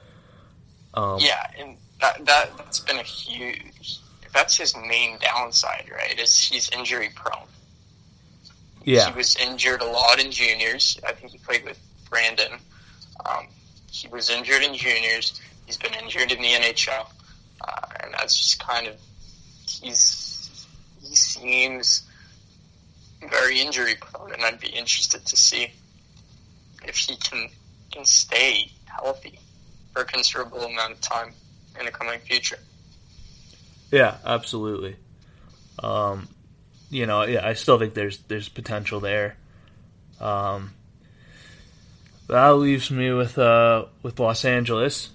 [0.93, 1.72] um, yeah, and
[2.03, 3.99] that that that's been a huge.
[4.33, 6.19] That's his main downside, right?
[6.19, 7.47] Is he's injury prone.
[8.83, 10.99] Yeah, He was injured a lot in juniors.
[11.07, 12.51] I think he played with Brandon.
[13.25, 13.47] Um,
[13.89, 15.39] he was injured in juniors.
[15.65, 17.07] He's been injured in the NHL,
[17.61, 18.95] uh, and that's just kind of
[19.65, 20.67] he's
[21.01, 22.03] he seems
[23.29, 25.71] very injury prone, and I'd be interested to see
[26.85, 27.49] if he can
[27.93, 29.39] can stay healthy
[29.93, 31.33] for a considerable amount of time
[31.79, 32.59] in the coming future.
[33.91, 34.95] yeah, absolutely.
[35.79, 36.27] Um,
[36.89, 39.37] you know, yeah, I still think there's there's potential there.
[40.19, 40.73] Um,
[42.27, 45.09] that leaves me with uh with Los Angeles,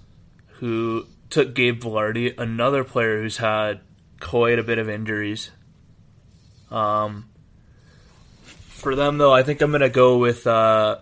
[0.58, 3.80] who took Gabe Vilardi, another player who's had
[4.20, 5.50] quite a bit of injuries.
[6.70, 7.28] Um,
[8.42, 10.98] for them though, I think I'm gonna go with uh,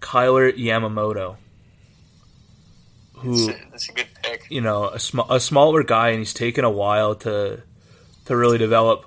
[0.00, 1.36] Kailer Yamamoto,
[3.24, 4.46] who a, a good pick.
[4.50, 7.62] you know a, sm- a smaller guy, and he's taken a while to
[8.26, 9.06] to really develop.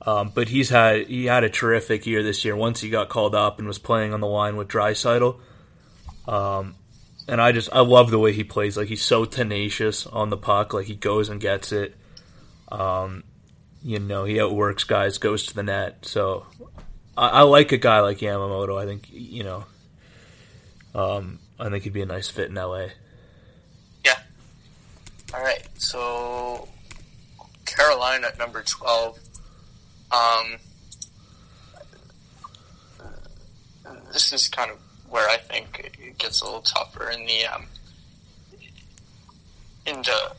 [0.00, 2.56] Um, but he's had he had a terrific year this year.
[2.56, 5.38] Once he got called up and was playing on the line with Draisaitl,
[6.26, 6.76] um,
[7.26, 8.76] and I just I love the way he plays.
[8.76, 10.72] Like he's so tenacious on the puck.
[10.72, 11.94] Like he goes and gets it.
[12.70, 13.24] Um,
[13.82, 16.06] you know he outworks guys, goes to the net.
[16.06, 16.46] So
[17.16, 18.80] I, I like a guy like Yamamoto.
[18.80, 19.64] I think you know.
[20.94, 22.86] Um, I think he'd be a nice fit in LA.
[25.34, 26.68] All right, so
[27.66, 29.18] Carolina at number twelve.
[30.10, 30.56] Um,
[34.10, 34.78] this is kind of
[35.10, 37.66] where I think it gets a little tougher in the um,
[39.84, 40.32] in the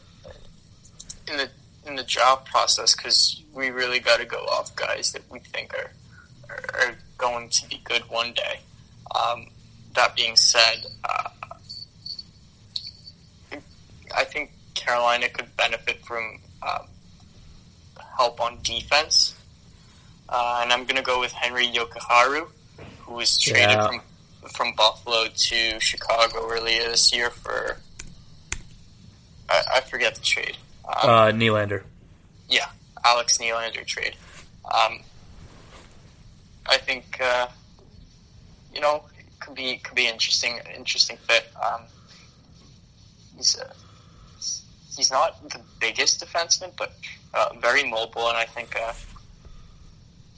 [1.31, 1.49] in the
[1.85, 5.73] in the job process because we really got to go off guys that we think
[5.73, 5.91] are,
[6.73, 8.59] are going to be good one day.
[9.15, 9.47] Um,
[9.93, 11.29] that being said, uh,
[14.15, 14.51] I think
[14.93, 16.85] Carolina could benefit from um,
[18.17, 19.35] help on defense.
[20.27, 22.47] Uh, and I'm going to go with Henri Jokiharju,
[23.01, 23.87] who was traded Yeah.
[23.87, 24.01] from
[24.53, 27.77] from Buffalo to Chicago earlier this year for
[29.49, 30.57] I, I forget the trade.
[30.87, 31.83] Um, Uh, Nylander.
[32.47, 32.69] yeah,
[33.03, 34.15] Alex Nylander trade.
[34.73, 35.01] Um,
[36.65, 37.47] I think uh,
[38.73, 41.45] you know it could be could be interesting interesting fit.
[41.63, 41.81] Um,
[43.35, 43.71] he's uh,
[44.99, 46.93] he's not the biggest defenseman, but
[47.33, 48.91] uh, very mobile, and I think uh,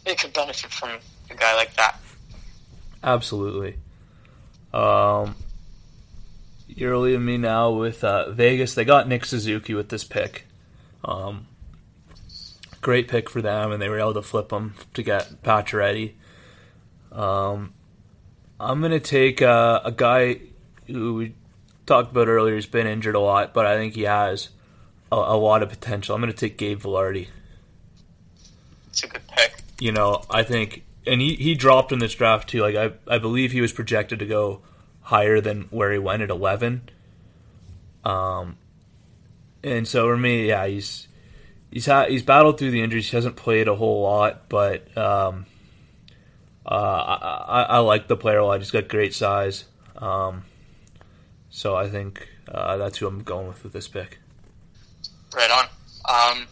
[0.05, 0.91] it could benefit from
[1.31, 1.99] a guy like that.
[3.03, 3.77] Absolutely.
[4.71, 5.35] Um,
[6.67, 8.75] you're leaving me now with uh, Vegas.
[8.75, 10.45] They got Nick Suzuki with this pick.
[11.03, 11.47] Um,
[12.81, 16.13] great pick for them, and they were able to flip him to get Pacioretty.
[17.11, 17.73] Um,
[18.59, 20.39] I'm going to take uh, a guy
[20.85, 21.31] who
[21.91, 22.55] talked about earlier.
[22.55, 24.49] He's been injured a lot, but I think he has
[25.11, 26.15] a, a lot of potential.
[26.15, 27.27] I'm going to take Gabe Vilardi
[28.87, 29.61] It's a good pick.
[29.79, 32.61] you know, I think, and he, he dropped in this draft too.
[32.61, 34.61] Like I, I believe he was projected to go
[35.01, 36.89] higher than where he went at eleven.
[38.05, 38.55] Um,
[39.63, 41.07] and so for me, yeah, he's
[41.71, 43.09] he's ha- he's battled through the injuries.
[43.09, 45.45] He hasn't played a whole lot, but um,
[46.65, 47.15] uh, I,
[47.47, 48.59] I, I like the player a lot.
[48.59, 49.65] He's got great size.
[49.97, 50.45] Um,
[51.51, 54.17] so I think uh, that's who I'm going with with this pick.
[55.35, 55.65] Right on.
[56.09, 56.47] Um,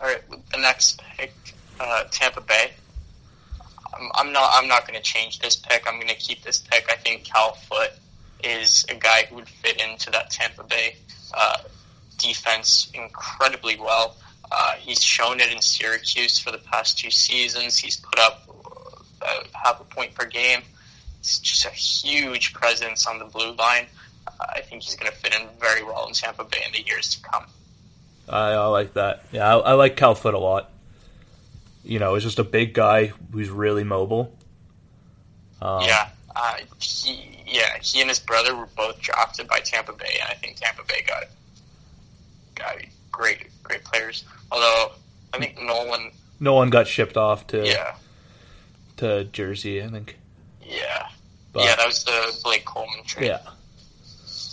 [0.00, 1.32] all right, the next pick,
[1.78, 2.72] uh, Tampa Bay.
[3.94, 4.50] I'm, I'm not.
[4.54, 5.84] I'm not going to change this pick.
[5.86, 6.86] I'm going to keep this pick.
[6.90, 7.92] I think Cal Foote
[8.42, 10.96] is a guy who would fit into that Tampa Bay
[11.34, 11.58] uh,
[12.18, 14.16] defense incredibly well.
[14.50, 17.76] Uh, he's shown it in Syracuse for the past two seasons.
[17.76, 18.46] He's put up
[19.52, 20.60] half a point per game.
[21.20, 23.86] He's just a huge presence on the blue line.
[24.40, 27.14] I think he's going to fit in very well in Tampa Bay in the years
[27.16, 27.44] to come.
[28.28, 29.24] I, I like that.
[29.32, 30.70] Yeah, I, I like Cal Foote a lot.
[31.84, 34.36] You know, he's just a big guy who's really mobile.
[35.62, 40.18] Um, Yeah, uh, he yeah he and his brother were both drafted by Tampa Bay,
[40.20, 41.24] and I think Tampa Bay got
[42.56, 42.76] got
[43.12, 44.24] great great players.
[44.50, 44.92] Although
[45.32, 46.10] I think Nolan,
[46.40, 47.94] No one got shipped off to yeah,
[48.96, 50.16] to Jersey, I think.
[50.64, 51.08] yeah,
[51.52, 53.28] But, yeah, that was the Blake Coleman trade.
[53.28, 53.40] Yeah.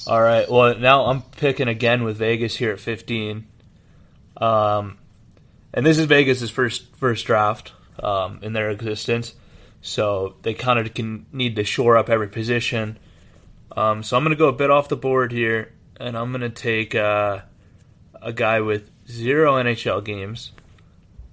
[0.05, 0.49] All right.
[0.49, 3.47] Well, now I'm picking again with Vegas here at 15.
[4.35, 4.97] Um,
[5.73, 9.33] and this is Vegas' first first draft um, in their existence,
[9.81, 12.97] so they kind of can need to shore up every position.
[13.75, 16.41] Um, so I'm going to go a bit off the board here, and I'm going
[16.41, 17.39] to take uh,
[18.21, 20.51] a guy with zero NHL games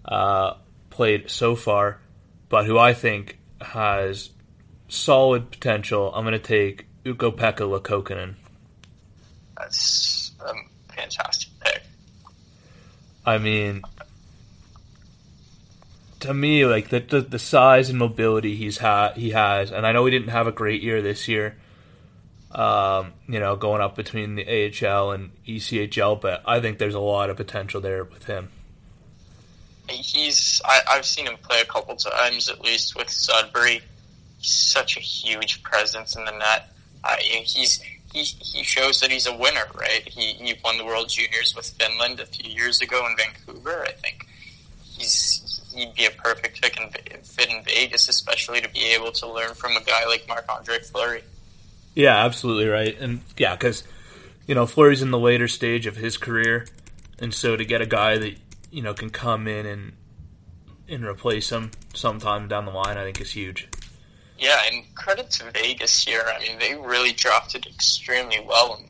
[0.05, 0.55] uh,
[0.91, 2.01] played so far,
[2.49, 4.31] but who I think has
[4.89, 6.13] solid potential.
[6.15, 8.37] I'm going to take Ukko-Pekka Luukkonen.
[9.61, 10.55] That's a
[10.93, 11.83] fantastic pick.
[13.27, 13.83] I mean,
[16.21, 19.93] to me, like the, the the size and mobility he's had, he has, and I
[19.93, 21.57] know he didn't have a great year this year.
[22.53, 27.01] Um, you know, going up between the AHL and ECHL, but I think there's a
[27.01, 28.51] lot of potential there with him.
[29.89, 33.83] He's I, I've seen him play a couple times at least with Sudbury.
[34.39, 36.73] He's such a huge presence in the net.
[37.05, 40.07] Uh, he's he he shows that he's a winner, right?
[40.07, 43.85] He he won the World Juniors with Finland a few years ago in Vancouver.
[43.87, 44.27] I think
[44.83, 49.33] he's he'd be a perfect fit in, fit in Vegas, especially to be able to
[49.33, 51.23] learn from a guy like Marc Andre Fleury.
[51.95, 53.85] Yeah, absolutely right, and yeah, because
[54.47, 56.67] you know Fleury's in the later stage of his career,
[57.19, 58.37] and so to get a guy that
[58.71, 59.93] you know can come in and
[60.89, 63.69] and replace him sometime down the line, I think is huge.
[64.41, 66.25] Yeah, and credit to Vegas here.
[66.27, 68.81] I mean, they really drafted extremely well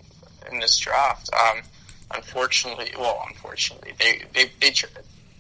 [0.47, 1.29] in, in this draft.
[1.35, 1.63] Um,
[2.15, 4.89] unfortunately, well, unfortunately, they they they, tra-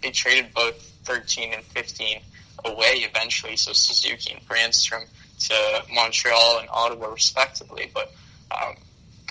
[0.02, 2.20] they traded both 13 and 15
[2.64, 5.04] away eventually, so Suzuki and Brannstrom
[5.46, 7.88] to Montreal and Ottawa respectively.
[7.94, 8.12] But
[8.50, 8.74] um,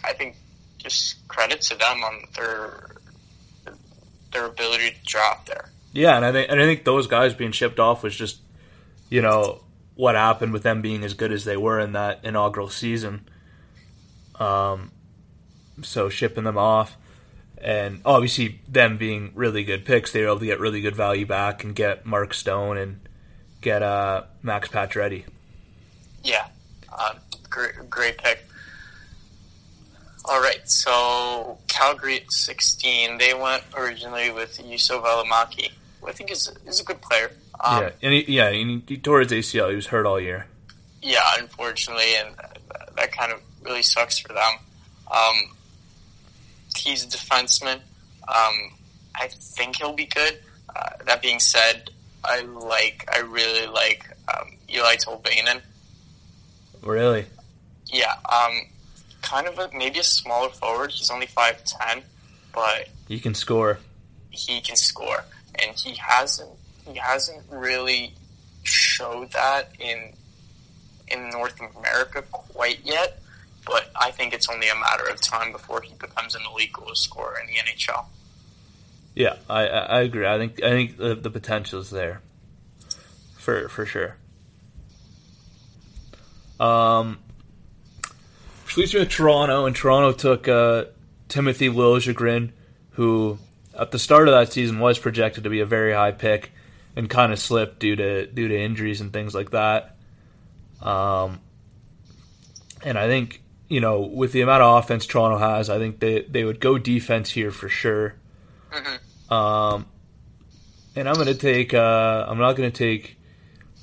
[0.06, 0.38] I think
[0.78, 2.96] just credit to them on their
[4.32, 5.72] their ability to draft there.
[5.92, 8.40] Yeah, and I think and I think those guys being shipped off was just
[9.10, 9.60] you know
[10.00, 13.28] what happened with them being as good as they were in that inaugural season.
[14.36, 14.94] Um,
[15.82, 16.96] so shipping them off,
[17.58, 21.26] and obviously them being really good picks, they were able to get really good value
[21.26, 23.02] back and get Mark Stone and
[23.60, 25.26] get uh, Max Pacioretty.
[26.24, 26.48] Yeah,
[26.98, 27.16] uh,
[27.50, 28.46] great, great pick.
[30.24, 36.32] All right, so Calgary at 16, they went originally with Juuso Valimaki, who I think
[36.32, 37.32] is, is a good player.
[37.62, 39.70] Um, yeah, and he, yeah, and he tore his ACL.
[39.70, 40.48] He was hurt all year.
[41.02, 42.36] Yeah, unfortunately, and
[42.96, 44.54] that kind of really sucks for them.
[45.12, 45.56] Um,
[46.76, 47.80] he's a defenseman.
[48.28, 48.74] Um,
[49.16, 50.40] I think he'll be good.
[50.74, 51.90] Uh, that being said,
[52.24, 55.62] I like, I really like um, Eeli Tolvanen.
[56.82, 57.26] Really?
[57.88, 58.68] Yeah, um,
[59.22, 60.92] kind of a maybe a smaller forward.
[60.92, 62.04] He's only five ten,
[62.54, 63.80] but he can score.
[64.30, 66.52] He can score, and he hasn't
[66.92, 68.14] he hasn't really
[68.64, 70.14] showed that in
[71.08, 73.22] in North America quite yet.
[73.66, 76.96] But I think it's only a matter of time before he becomes an elite goal
[76.96, 78.06] scorer in the NHL.
[79.16, 80.26] Yeah, I I agree.
[80.26, 82.22] I think I think the, the potential is there,
[83.38, 84.16] for for sure.
[86.60, 87.20] Um,
[88.66, 90.86] which leads me to Toronto, and Toronto took uh,
[91.28, 92.52] Timothy Liljegren,
[92.92, 93.40] who
[93.78, 96.52] at the start of that season was projected to be a very high pick,
[96.96, 99.96] and kind of slipped due to due to injuries and things like that.
[100.82, 101.40] Um,
[102.84, 106.22] and I think you know with the amount of offense Toronto has, I think they
[106.22, 108.16] they would go defense here for sure.
[108.72, 109.34] Mm-hmm.
[109.34, 109.86] Um,
[110.96, 111.74] and I'm gonna take.
[111.74, 113.18] Uh, I'm not gonna take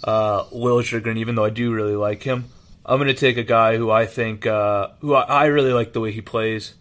[0.04, 2.46] uh, Liljegren, even though I do really like him.
[2.84, 6.00] I'm gonna take a guy who I think uh, who I, I really like the
[6.00, 6.74] way he plays.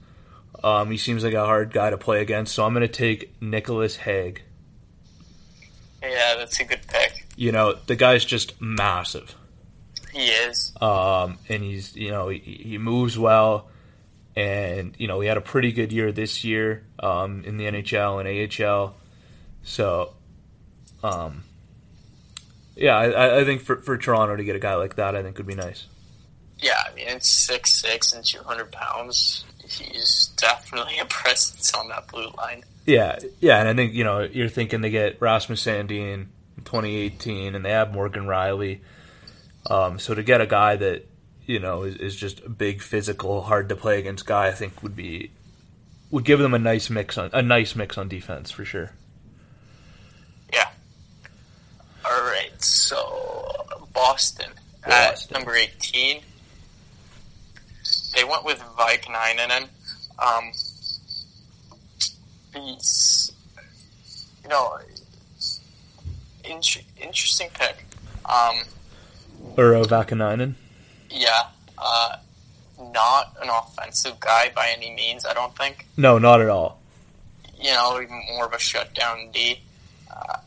[0.63, 3.97] Um, he seems like a hard guy to play against, so I'm gonna take Nicolas
[3.97, 4.41] Hague.
[6.09, 7.25] Yeah, that's a good pick.
[7.35, 9.35] You know, the guy's just massive.
[10.11, 10.71] He is.
[10.81, 13.67] Um, and he's you know he, he moves well,
[14.35, 18.19] and you know he had a pretty good year this year um, in the NHL
[18.19, 18.95] and AHL.
[19.63, 20.13] So,
[21.03, 21.43] um,
[22.75, 25.37] yeah, I, I think for for Toronto to get a guy like that, I think
[25.37, 25.85] would be nice.
[26.59, 29.43] Yeah, I mean it's six six and two hundred pounds.
[29.79, 32.63] He's definitely a presence on that blue line.
[32.85, 37.55] Yeah, yeah, and I think you know you're thinking they get Rasmus Sandin in 2018,
[37.55, 38.79] and they have Morgan Rielly.
[39.67, 41.07] Um, so to get a guy that
[41.45, 44.83] you know is, is just a big, physical, hard to play against guy, I think
[44.83, 45.31] would be
[46.11, 48.91] would give them a nice mix on a nice mix on defense for sure.
[50.53, 50.69] Yeah.
[52.05, 54.51] All right, so Boston,
[54.83, 56.21] at number eighteen.
[58.15, 59.67] They went with Vaakanainen.
[60.19, 60.51] Um,
[62.53, 63.31] he's,
[64.41, 64.79] you know,
[66.45, 66.61] in-
[67.01, 67.85] interesting pick.
[68.25, 68.55] Um,
[69.55, 70.53] Urho Vaakanainen.
[71.09, 71.47] yeah,
[71.77, 72.15] uh,
[72.93, 75.25] not an offensive guy by any means.
[75.25, 75.85] I don't think.
[75.97, 76.79] No, not at all.
[77.59, 78.01] You know,
[78.33, 79.59] more of a shutdown D.
[80.09, 80.37] Uh,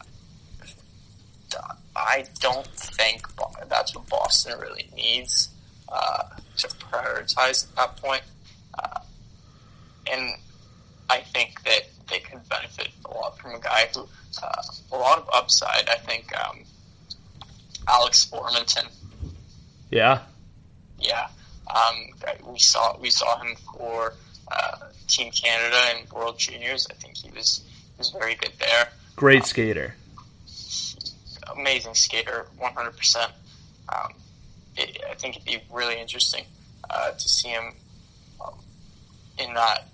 [1.96, 3.26] I don't think
[3.68, 5.48] that's what Boston really needs
[5.90, 6.22] uh,
[6.56, 8.22] to prioritize at that point.
[8.78, 9.00] Uh,
[10.10, 10.34] and
[11.10, 14.08] I think that they could benefit a lot from a guy who
[14.42, 14.62] uh,
[14.92, 15.88] a lot of upside.
[15.88, 16.64] I think um,
[17.88, 18.86] Alex Formenton.
[19.90, 20.20] Yeah,
[21.00, 21.28] Yeah,
[21.74, 24.14] um, we saw we saw him for
[24.50, 24.76] uh,
[25.06, 26.86] Team Canada and World Juniors.
[26.90, 27.62] I think he was
[27.98, 28.88] is very good there.
[29.16, 29.94] Great skater.
[31.56, 33.30] Amazing skater, 100%.
[33.88, 34.12] Um,
[34.78, 36.44] it, I think it'd be really interesting
[36.88, 37.74] uh, to see him
[38.44, 38.54] um,
[39.38, 39.88] in that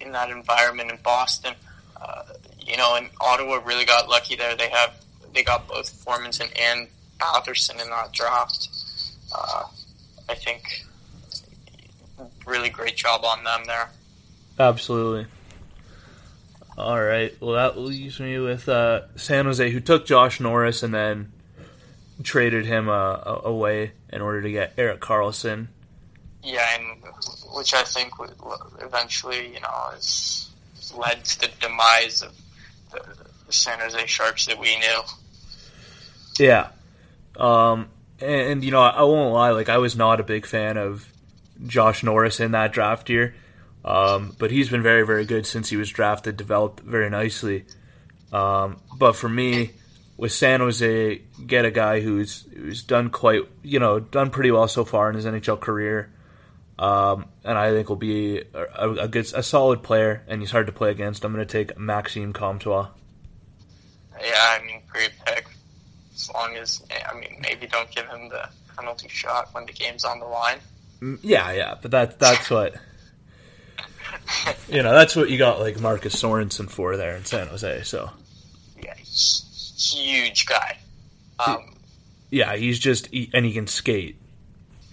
[0.00, 1.54] in that environment in Boston.
[2.00, 2.22] Uh,
[2.60, 4.56] you know, and Ottawa really got lucky there.
[4.56, 4.94] They have
[5.32, 8.68] they got both Formenton and Batherson in that draft.
[9.34, 9.64] Uh,
[10.28, 10.84] I think
[12.46, 13.90] really great job on them there.
[14.58, 15.26] Absolutely.
[16.76, 17.34] All right.
[17.40, 21.32] Well, that leaves me with uh, San Jose, who took Josh Norris and then
[22.22, 25.68] traded him uh, away in order to get Erik Karlsson.
[26.42, 27.02] Yeah, and
[27.54, 28.12] which I think
[28.80, 30.50] eventually, you know, has
[30.96, 32.32] led to the demise of
[32.92, 33.00] the,
[33.46, 35.00] the San Jose Sharks that we knew.
[36.38, 36.68] Yeah.
[37.36, 37.88] Um,
[38.20, 40.76] and, and, you know, I, I won't lie, like, I was not a big fan
[40.76, 41.06] of
[41.66, 43.34] Josh Norris in that draft year.
[43.84, 47.64] Um, but he's been very, very good since he was drafted, developed very nicely.
[48.32, 49.70] Um, but for me,
[50.18, 54.68] with San Jose, get a guy who's who's done quite, you know, done pretty well
[54.68, 56.12] so far in his NHL career,
[56.78, 60.66] um, and I think will be a, a, good, a solid player, and he's hard
[60.66, 61.24] to play against.
[61.24, 62.88] I'm going to take Maxime Comtois.
[64.20, 65.46] Yeah, I mean, great pick.
[66.12, 70.04] As long as, I mean, maybe don't give him the penalty shot when the game's
[70.04, 70.58] on the line.
[71.00, 72.74] Mm, yeah, yeah, but that that's what
[74.68, 74.90] you know.
[74.90, 77.84] That's what you got like Marcus Sorensen for there in San Jose.
[77.84, 78.10] So
[78.82, 78.94] yeah,
[79.78, 80.78] huge guy.
[81.38, 81.74] Um,
[82.30, 84.16] yeah, he's just he, and he can skate.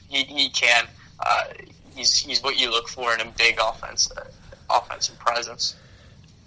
[0.08, 0.88] He he can.
[1.20, 1.46] Uh,
[1.96, 4.24] he's he's what you look for in a big offense uh,
[4.70, 5.76] offensive presence.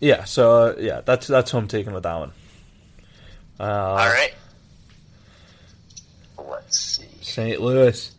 [0.00, 2.32] Yeah, so uh, yeah, that's that's who I'm taking with that one.
[3.58, 4.34] Uh, All right.
[6.38, 7.08] Let's see.
[7.20, 7.60] St.
[7.60, 8.12] Louis.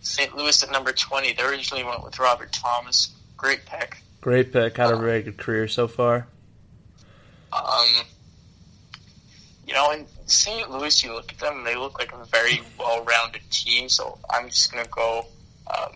[0.00, 0.34] St.
[0.36, 1.32] Louis at number 20.
[1.32, 3.10] They originally went with Robert Thomas.
[3.36, 4.02] Great pick.
[4.20, 4.76] Great pick.
[4.76, 6.26] Had a very good career so far.
[7.52, 8.04] Um,
[9.70, 10.68] you know, in St.
[10.68, 13.88] Louis, you look at them, they look like a very well rounded team.
[13.88, 15.26] So I'm just going to go
[15.68, 15.92] um,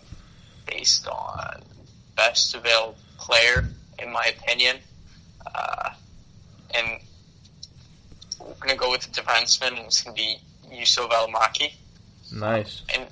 [0.64, 1.60] based on
[2.16, 3.68] best available player,
[3.98, 4.76] in my opinion.
[5.52, 5.90] Uh,
[6.72, 7.00] and
[8.38, 10.38] we're going to go with the defenseman, and it's going to be
[10.72, 11.72] Juuso Valimaki.
[12.32, 12.82] Nice.
[12.94, 13.08] And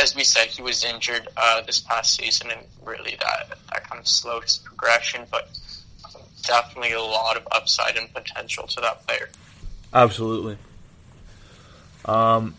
[0.00, 4.00] as we said, he was injured uh, this past season, and really that that kind
[4.00, 5.26] of slowed his progression.
[5.30, 5.50] But
[6.42, 9.28] definitely a lot of upside and potential to that player.
[9.92, 10.56] Absolutely.
[12.04, 12.54] Um,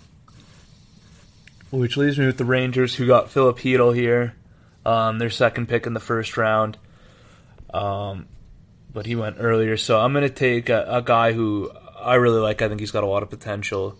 [1.72, 4.36] which leaves me with the Rangers, who got Filip Chytil here,
[4.86, 6.78] um, their second pick in the first round.
[7.74, 8.28] Um,
[8.94, 12.40] but he went earlier, so I'm going to take a, a, guy who I really
[12.40, 12.62] like.
[12.62, 13.96] I think he's got a lot of potential,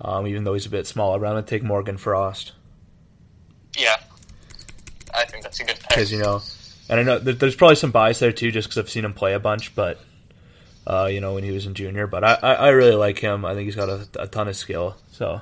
[0.00, 1.18] um, even though he's a bit smaller.
[1.18, 2.52] But I'm going to take Morgan Frost.
[3.76, 3.96] Yeah,
[5.12, 5.88] I think that's a good pick.
[5.88, 6.40] Because you know,
[6.88, 9.34] and I know there's probably some bias there too, just because I've seen him play
[9.34, 9.74] a bunch.
[9.74, 10.00] But
[10.86, 13.44] uh, you know, when he was in junior, but I, I, I really like him.
[13.44, 14.96] I think he's got a, a ton of skill.
[15.12, 15.40] So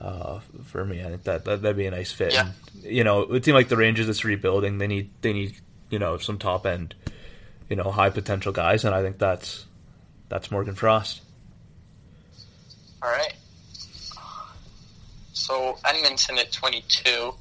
[0.00, 2.32] uh, for me, I think that, that that'd be a nice fit.
[2.32, 2.50] Yeah.
[2.82, 5.56] And, you know, a team like the Rangers that's rebuilding, they need they need
[5.90, 6.94] you know some top end,
[7.68, 9.66] you know, high potential guys, and I think that's
[10.28, 11.20] that's Morgan Frost.
[13.02, 13.34] All right.
[15.32, 17.10] So Edmonton at 22.
[17.10, 17.34] Um,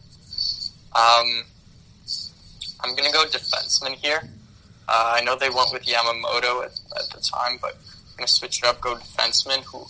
[2.81, 4.23] I'm gonna go defenseman here.
[4.91, 8.57] Uh, I know they went with Yamamoto at, at the time, but I'm gonna switch
[8.57, 8.81] it up.
[8.81, 9.63] Go defenseman.
[9.65, 9.85] Who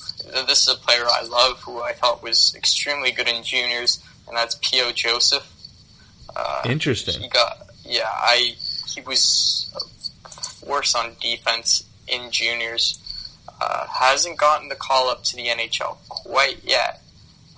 [0.46, 4.36] this is a player I love, who I thought was extremely good in juniors, and
[4.36, 4.92] that's P.O.
[4.92, 5.50] Joseph.
[6.36, 7.22] Uh, Interesting.
[7.22, 8.10] He got yeah.
[8.14, 8.56] I
[8.94, 9.72] he was
[10.26, 13.00] a force on defense in juniors.
[13.62, 17.02] Uh, hasn't gotten the call up to the NHL quite yet,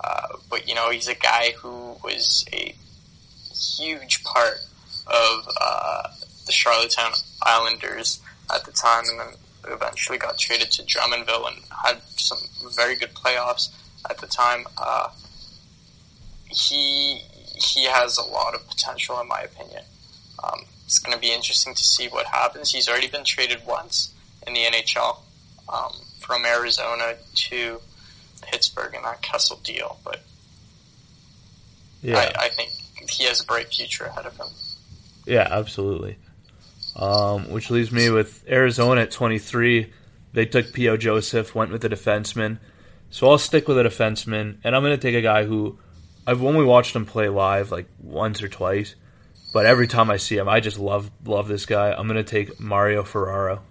[0.04, 2.72] uh, but you know he's a guy who was a
[3.52, 4.58] huge part
[5.08, 6.08] of uh,
[6.52, 8.20] the Charlottetown Islanders
[8.54, 12.38] at the time, and then eventually got traded to Drummondville and had some
[12.76, 13.70] very good playoffs
[14.10, 14.66] at the time.
[14.76, 15.08] Uh,
[16.50, 17.22] he
[17.54, 19.82] he has a lot of potential, in my opinion.
[20.44, 22.70] Um, it's going to be interesting to see what happens.
[22.70, 24.12] He's already been traded once
[24.46, 25.18] in the NHL
[25.72, 27.80] um, from Arizona to
[28.42, 30.20] Pittsburgh in that Kessel deal, but
[32.02, 32.72] Yeah, I, I think
[33.08, 34.48] he has a bright future ahead of him.
[35.24, 36.16] yeah, absolutely.
[36.94, 39.90] Um, which leaves me with Arizona at 23.
[40.34, 40.96] They took P.O.
[40.98, 42.58] Joseph, went with a defenseman.
[43.10, 45.78] So I'll stick with a defenseman, and I'm going to take a guy who
[46.26, 48.94] I've only watched him play live like once or twice,
[49.52, 51.92] but every time I see him, I just love love this guy.
[51.92, 53.62] I'm going to take Mario Ferraro.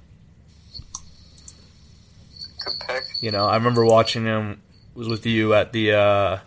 [2.66, 3.04] Good pick.
[3.22, 4.62] You know, I remember watching him
[4.94, 6.38] was with you at the uh,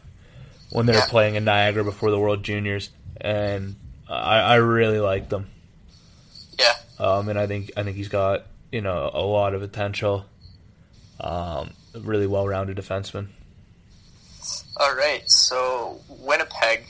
[0.70, 1.06] when they were Yeah.
[1.08, 3.76] playing in Niagara before the World Juniors, and
[4.08, 5.48] I, I really liked them.
[6.98, 10.26] Um, and I think I think he's got you know a lot of potential.
[11.20, 13.28] Um, really well-rounded defenseman.
[14.76, 16.80] All right, so Winnipeg,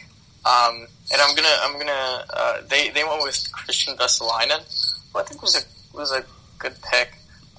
[0.46, 5.22] um, and I'm gonna I'm gonna uh, they they went with Kristian Vesalainen, who I
[5.22, 6.24] think was a was a
[6.58, 7.14] good pick.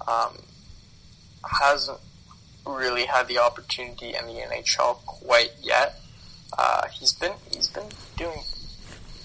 [0.08, 0.38] Um,
[1.48, 2.00] hasn't
[2.66, 6.00] really had the opportunity in the NHL quite yet.
[6.58, 7.88] Uh, he's been he's been
[8.18, 8.40] doing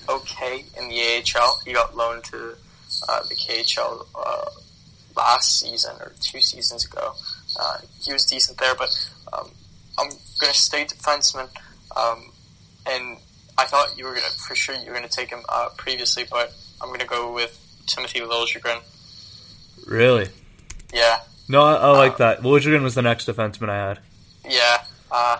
[0.08, 1.60] okay in the AHL.
[1.64, 2.56] He got loaned to
[3.08, 4.44] uh, the KHL uh,
[5.16, 7.12] last season or two seasons ago.
[7.58, 8.90] Uh, he was decent there, but
[9.32, 9.50] um,
[9.98, 11.48] I'm going to stay defenseman.
[11.96, 12.32] Um,
[12.86, 13.18] and
[13.58, 15.68] I thought you were going to, for sure, you were going to take him uh,
[15.76, 18.80] previously, but I'm going to go with Timothy Liljegren.
[19.86, 20.28] Really?
[20.92, 22.40] Yeah, No, I, I like Uh, that.
[22.42, 23.98] Liljegren was the next defenseman I had.
[24.48, 24.84] yeah.
[25.10, 25.38] Uh,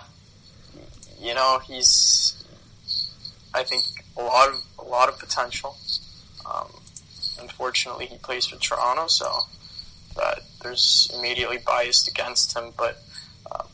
[1.19, 2.43] you know, he's,
[3.53, 3.83] I think,
[4.17, 5.77] a lot of a lot of potential.
[6.45, 6.67] Um,
[7.61, 9.41] unfortunately, he plays for Toronto, so
[10.15, 12.71] that there's immediately biased against him.
[12.75, 12.97] But
[13.51, 13.67] um,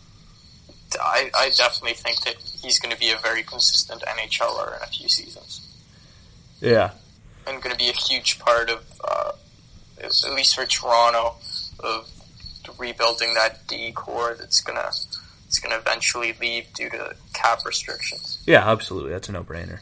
[1.01, 4.87] I, I definitely think that he's going to be a very consistent NHLer in a
[4.87, 5.61] few seasons,
[6.59, 6.91] Yeah,
[7.47, 9.31] and going to be a huge part of, uh,
[10.03, 11.35] at least for Toronto,
[11.79, 12.09] of
[12.77, 14.89] rebuilding that D core that's gonna
[15.47, 18.43] it's gonna eventually leave due to cap restrictions.
[18.45, 19.11] yeah, absolutely.
[19.11, 19.79] That's a no-brainer.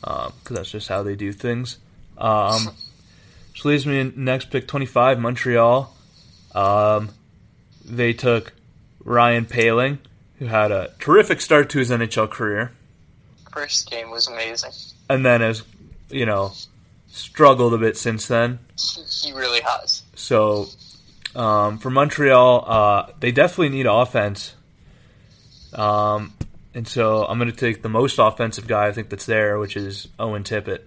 [0.00, 1.78] Because that's just how they do things.
[2.18, 2.70] Um,
[3.52, 5.94] which leaves me in next pick, twenty-five, Montreal.
[6.54, 7.10] Um,
[7.84, 8.52] they took
[9.02, 9.98] Ryan Poehling,
[10.38, 12.72] who had a terrific start to his NHL career.
[13.52, 14.72] First game was amazing.
[15.08, 15.62] and then has
[16.10, 16.52] you know
[17.08, 18.58] struggled a bit since then.
[18.78, 20.02] He, he really has.
[20.16, 20.66] So
[21.36, 24.54] um, for Montreal, uh, they definitely need offense,
[25.72, 26.32] um,
[26.74, 29.76] and so I'm going to take the most offensive guy I think that's there, which
[29.76, 30.80] is Owen Tippett,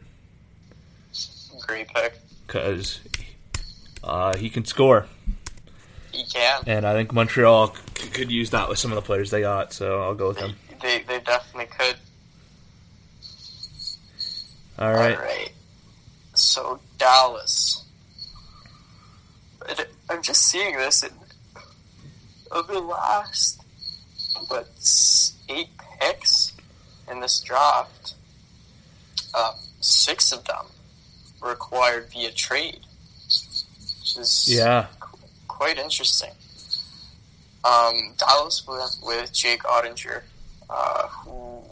[1.68, 2.14] Great pick.
[2.48, 3.00] because
[4.04, 5.06] uh, he can score,
[6.12, 6.64] He can.
[6.66, 9.74] and I think Montreal c- could use that with some of the players they got.
[9.74, 10.56] So I'll go with They, him.
[10.82, 11.96] they, they definitely could.
[14.80, 15.16] All right.
[15.18, 15.52] All right.
[16.36, 17.84] So Dallas.
[20.10, 21.10] I'm just seeing this in
[22.52, 23.62] of the last,
[24.50, 24.70] but
[25.50, 25.68] eight
[26.00, 26.54] picks
[27.12, 28.14] in this draft.
[29.38, 30.66] Um, six of them
[31.42, 32.80] were acquired via trade,
[33.26, 34.88] which is Yeah.
[35.48, 36.32] quite interesting.
[37.64, 40.24] Um, Dallas went with Jake Oettinger,
[40.70, 41.64] uh, who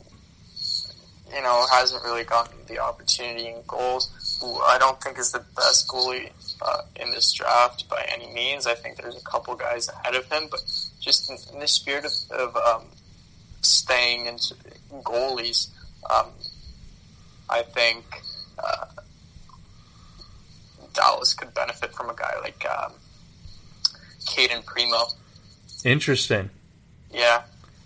[1.34, 4.12] you know hasn't really gotten the opportunity in goals.
[4.42, 8.68] Who I don't think is the best goalie uh, in this draft by any means.
[8.68, 10.62] I think there's a couple guys ahead of him, but
[11.00, 12.88] just in, in the spirit of, of um,
[13.62, 14.38] staying in
[15.04, 15.70] goalies,
[16.10, 16.28] um,
[17.50, 18.04] I think
[18.60, 18.86] uh,
[20.96, 22.94] Dallas could benefit from a guy like um,
[24.28, 25.06] Cayden Primeau.
[25.84, 26.50] Interesting.
[27.14, 27.44] Yeah.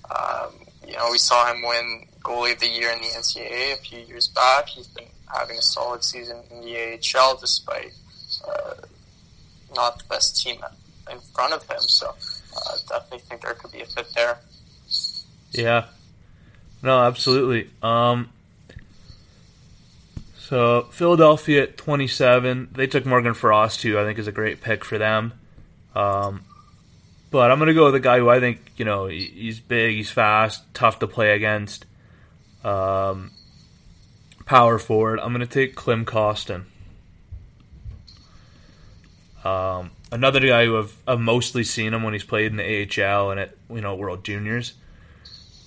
[0.10, 0.54] Um,
[0.88, 4.00] you know, we saw him win goalie of the year in the NCAA a few
[4.00, 4.68] years back.
[4.70, 7.92] He's been having a solid season in the AHL despite
[8.48, 8.74] uh,
[9.76, 10.60] not the best team
[11.12, 11.82] in front of him.
[11.82, 14.40] So uh, definitely think there could be a fit there.
[15.52, 15.86] Yeah.
[16.82, 17.70] No, absolutely.
[17.82, 18.30] Um,
[20.50, 24.84] so Philadelphia at 27, they took Morgan Frost, who I think is a great pick
[24.84, 25.34] for them.
[25.96, 26.44] Um,
[27.32, 29.96] but I'm going to go with a guy who I think, you know, he's big,
[29.96, 31.86] he's fast, tough to play against.
[32.64, 33.32] Um,
[34.46, 35.20] power forward.
[35.20, 36.64] I'm going to take Klim Kostin.
[39.46, 43.32] Um, another guy who I've, I've mostly seen him when he's played in the AHL
[43.32, 44.74] and at, you know, World Juniors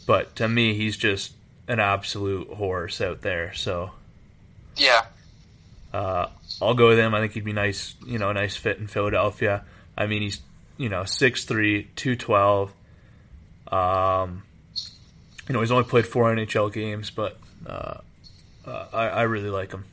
[0.06, 1.32] but to me, he's just
[1.68, 3.52] an absolute horse out there.
[3.54, 3.92] So
[4.76, 5.02] Yeah.
[5.92, 6.26] uh,
[6.60, 7.14] I'll go with him.
[7.14, 9.64] I think he'd be nice, you know, a nice fit in Philadelphia.
[9.96, 10.40] I mean, he's
[10.78, 12.72] you know 6'3", 212.
[13.70, 14.42] Um,
[15.48, 17.98] you know, he's only played four NHL games, but uh,
[18.66, 19.84] uh, I, I really like him.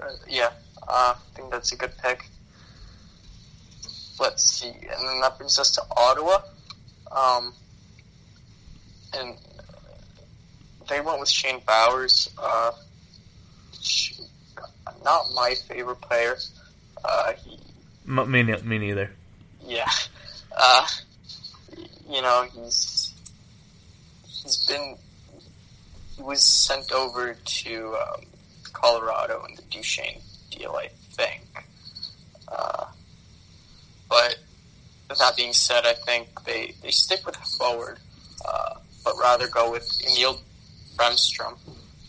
[0.00, 0.50] Uh, yeah.
[0.86, 2.26] Uh, I think that's a good pick.
[4.20, 4.68] Let's see.
[4.68, 6.38] And then that brings us to Ottawa.
[7.10, 7.54] Um,
[9.14, 9.36] and
[10.88, 12.28] they went with Shane Bowers.
[15.04, 16.36] Not my favorite player.
[17.04, 17.58] Uh, he,
[18.08, 19.10] M- me, me neither.
[19.66, 19.90] yeah.
[20.56, 20.86] Uh,
[22.08, 23.12] you know, he's
[24.26, 24.96] he's been
[26.16, 28.22] he was sent over to um,
[28.72, 30.20] Colorado in the Duchesne
[30.50, 31.42] deal, I think.
[32.46, 32.84] Uh,
[34.08, 34.36] but
[35.18, 37.98] that being said, I think they, they stick with forward,
[38.46, 38.74] uh,
[39.04, 40.40] but rather go with Emil
[40.96, 41.56] Bemstrom.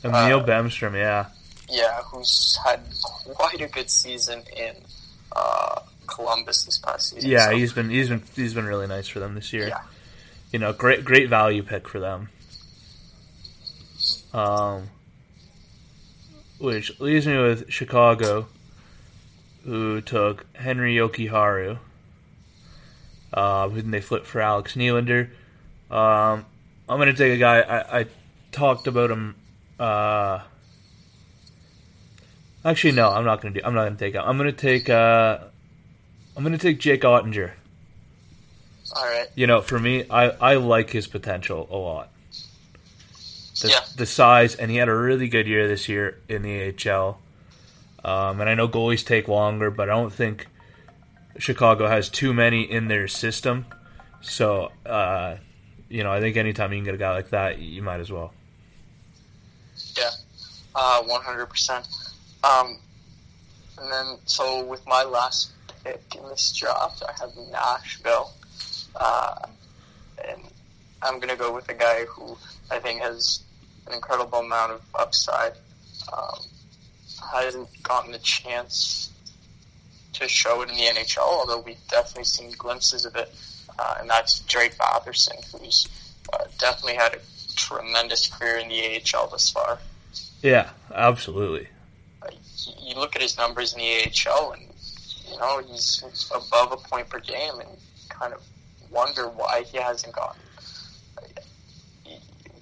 [0.04, 1.26] Emil Uh, Bemstrom, yeah,
[1.70, 2.82] yeah, who's had
[3.26, 4.76] quite a good season in
[5.36, 7.30] uh, Columbus this past season.
[7.30, 9.68] Yeah, so, he's been he's been he's been really nice for them this year.
[9.68, 9.82] yeah,
[10.52, 12.30] You know, great great value pick for them.
[14.34, 14.90] Um,
[16.60, 18.48] which leaves me with Chicago,
[19.64, 21.80] who took Henri Jokiharju.
[23.34, 25.28] Uh, who they flipped for Alex Nylander.
[25.92, 26.46] Um,
[26.88, 27.60] I'm gonna take a guy.
[27.60, 28.06] I, I
[28.54, 29.36] talked about him.
[29.78, 30.40] Uh,
[32.66, 33.62] actually, no, I'm not gonna do.
[33.64, 34.16] I'm not gonna take.
[34.16, 34.90] I'm gonna take.
[34.90, 35.38] Uh,
[36.36, 37.52] I'm gonna take Jake Oettinger.
[38.96, 39.28] all right.
[39.36, 42.10] You know, for me, I, I like his potential a lot.
[43.62, 43.80] The, Yeah.
[43.96, 47.20] the size, and he had a really good year this year in the AHL.
[48.04, 50.48] Um, and I know goalies take longer, but I don't think
[51.40, 53.66] Chicago has too many in their system.
[54.22, 55.38] So, uh,
[55.90, 58.12] you know, I think anytime you can get a guy like that, you might as
[58.12, 58.34] well.
[59.98, 60.10] Yeah,
[60.76, 61.88] uh, one hundred percent.
[62.46, 62.78] Um,
[63.80, 65.52] and then so with my last
[65.84, 68.32] pick in this draft, I have Nashville,
[68.96, 69.48] uh,
[70.28, 70.42] and
[71.02, 72.38] I'm gonna go with a guy who
[72.70, 73.44] I think has
[73.88, 75.54] an incredible amount of upside.
[76.12, 76.40] Um,
[77.34, 79.12] hasn't gotten the chance
[80.14, 83.34] to show it in the NHL, although we've definitely seen glimpses of it,
[83.80, 85.88] uh, and that's Drake Batherson, who's
[86.32, 87.20] uh, definitely had a
[87.56, 89.80] tremendous career in the AHL thus far.
[90.42, 91.68] Yeah, absolutely.
[92.82, 93.86] You- look at his numbers in the
[94.30, 94.64] AHL, and
[95.30, 96.04] you know he's
[96.34, 97.70] above a point per game, and
[98.10, 98.42] kind of
[98.90, 100.40] wonder why he hasn't gotten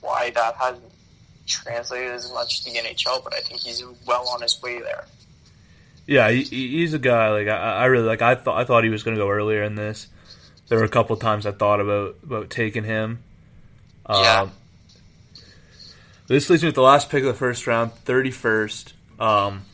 [0.02, 0.84] why that hasn't
[1.48, 3.24] translated as much to the NHL.
[3.24, 5.06] But I think he's well on his way there.
[6.06, 8.22] Yeah, he, he- he's a guy like I, I really like.
[8.22, 10.08] I thought I thought he was going to go earlier in this.
[10.70, 13.24] There were a couple times I thought about about taking him.
[14.10, 14.42] Yeah.
[14.42, 14.52] Um,
[16.28, 18.94] this leaves me with the last pick of the first round, thirty first.
[19.20, 19.66] Um,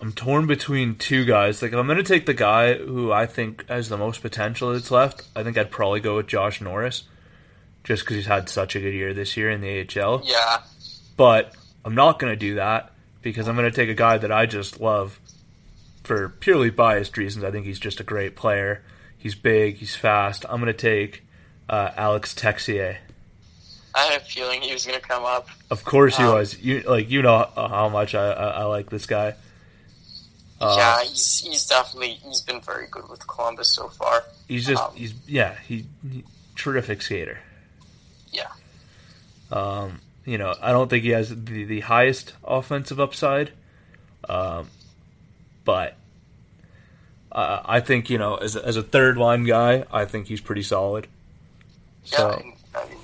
[0.00, 1.62] I'm torn between two guys.
[1.62, 4.72] Like if I'm going to take the guy who I think has the most potential
[4.72, 7.04] that's left, I think I'd probably go with Josh Norris,
[7.84, 10.60] just because he's had such a good year this year in the AHL Yeah,
[11.16, 11.54] but
[11.84, 12.92] I'm not going to do that
[13.22, 15.18] because I'm going to take a guy that I just love
[16.02, 17.44] for purely biased reasons.
[17.44, 18.82] I think he's just a great player.
[19.16, 20.44] He's big, he's fast.
[20.48, 21.24] I'm going to take
[21.68, 22.98] uh, Alex Texier.
[23.96, 25.48] I had a feeling he was going to come up.
[25.70, 26.58] Of course he Um, was.
[26.58, 29.34] You like you know how much I, I, I like this guy.
[30.60, 34.24] Uh, yeah, he's he's definitely he's been very good with Columbus so far.
[34.48, 36.24] He's just um, he's yeah he, he
[36.56, 37.38] terrific skater.
[38.32, 38.48] Yeah,
[39.52, 43.52] Um, you know, I don't think he has the, the highest offensive upside,
[44.28, 44.70] um,
[45.64, 45.96] but
[47.30, 50.40] uh, I think you know, as a, as a third line guy, I think he's
[50.40, 51.06] pretty solid.
[52.06, 52.16] yeah.
[52.18, 52.42] So
[52.74, 52.98] I mean,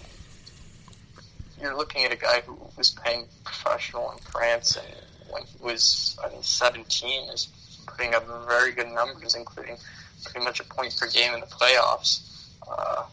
[1.60, 4.86] you're looking at a guy who was playing professional in France, and
[5.30, 7.48] when he was, I think, 17, is
[7.86, 9.76] putting up very good numbers, including
[10.24, 12.22] pretty much a point per game in the playoffs.
[12.68, 13.04] Uh,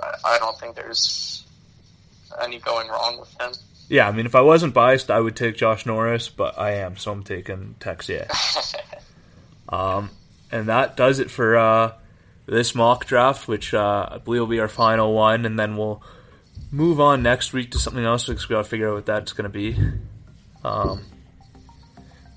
[0.00, 1.44] I, I don't think there's
[2.42, 3.52] any going wrong with him.
[3.88, 6.96] yeah, I mean, if I wasn't biased, I would take Josh Norris, but I am,
[6.96, 8.28] so I'm taking Texier.
[9.68, 10.10] Um,
[10.50, 11.92] and that does it for uh,
[12.44, 16.02] this mock draft, which uh, I believe will be our final one, and then we'll
[16.72, 19.32] move on next week to something else because we got to figure out what that's
[19.32, 19.76] going to be.
[20.64, 21.04] Um,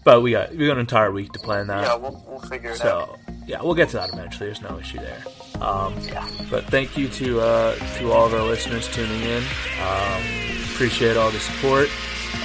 [0.04, 1.84] but we got we got an entire week to plan that.
[1.84, 3.08] yeah, we'll, we'll figure it out.
[3.10, 4.48] So yeah, we'll get to that eventually.
[4.50, 5.24] There's no issue there.
[5.62, 6.28] Um, Yeah.
[6.52, 9.44] but thank you to uh, to all of our listeners tuning in.
[9.82, 10.22] Um,
[10.74, 11.90] appreciate all the support.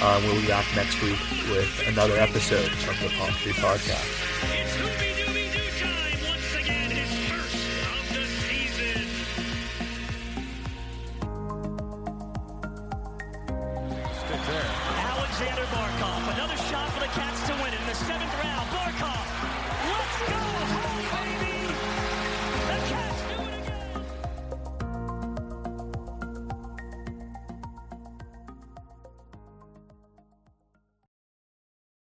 [0.01, 1.19] Um, we'll be back next week
[1.51, 5.10] with another episode of the Palm Tree Podcast.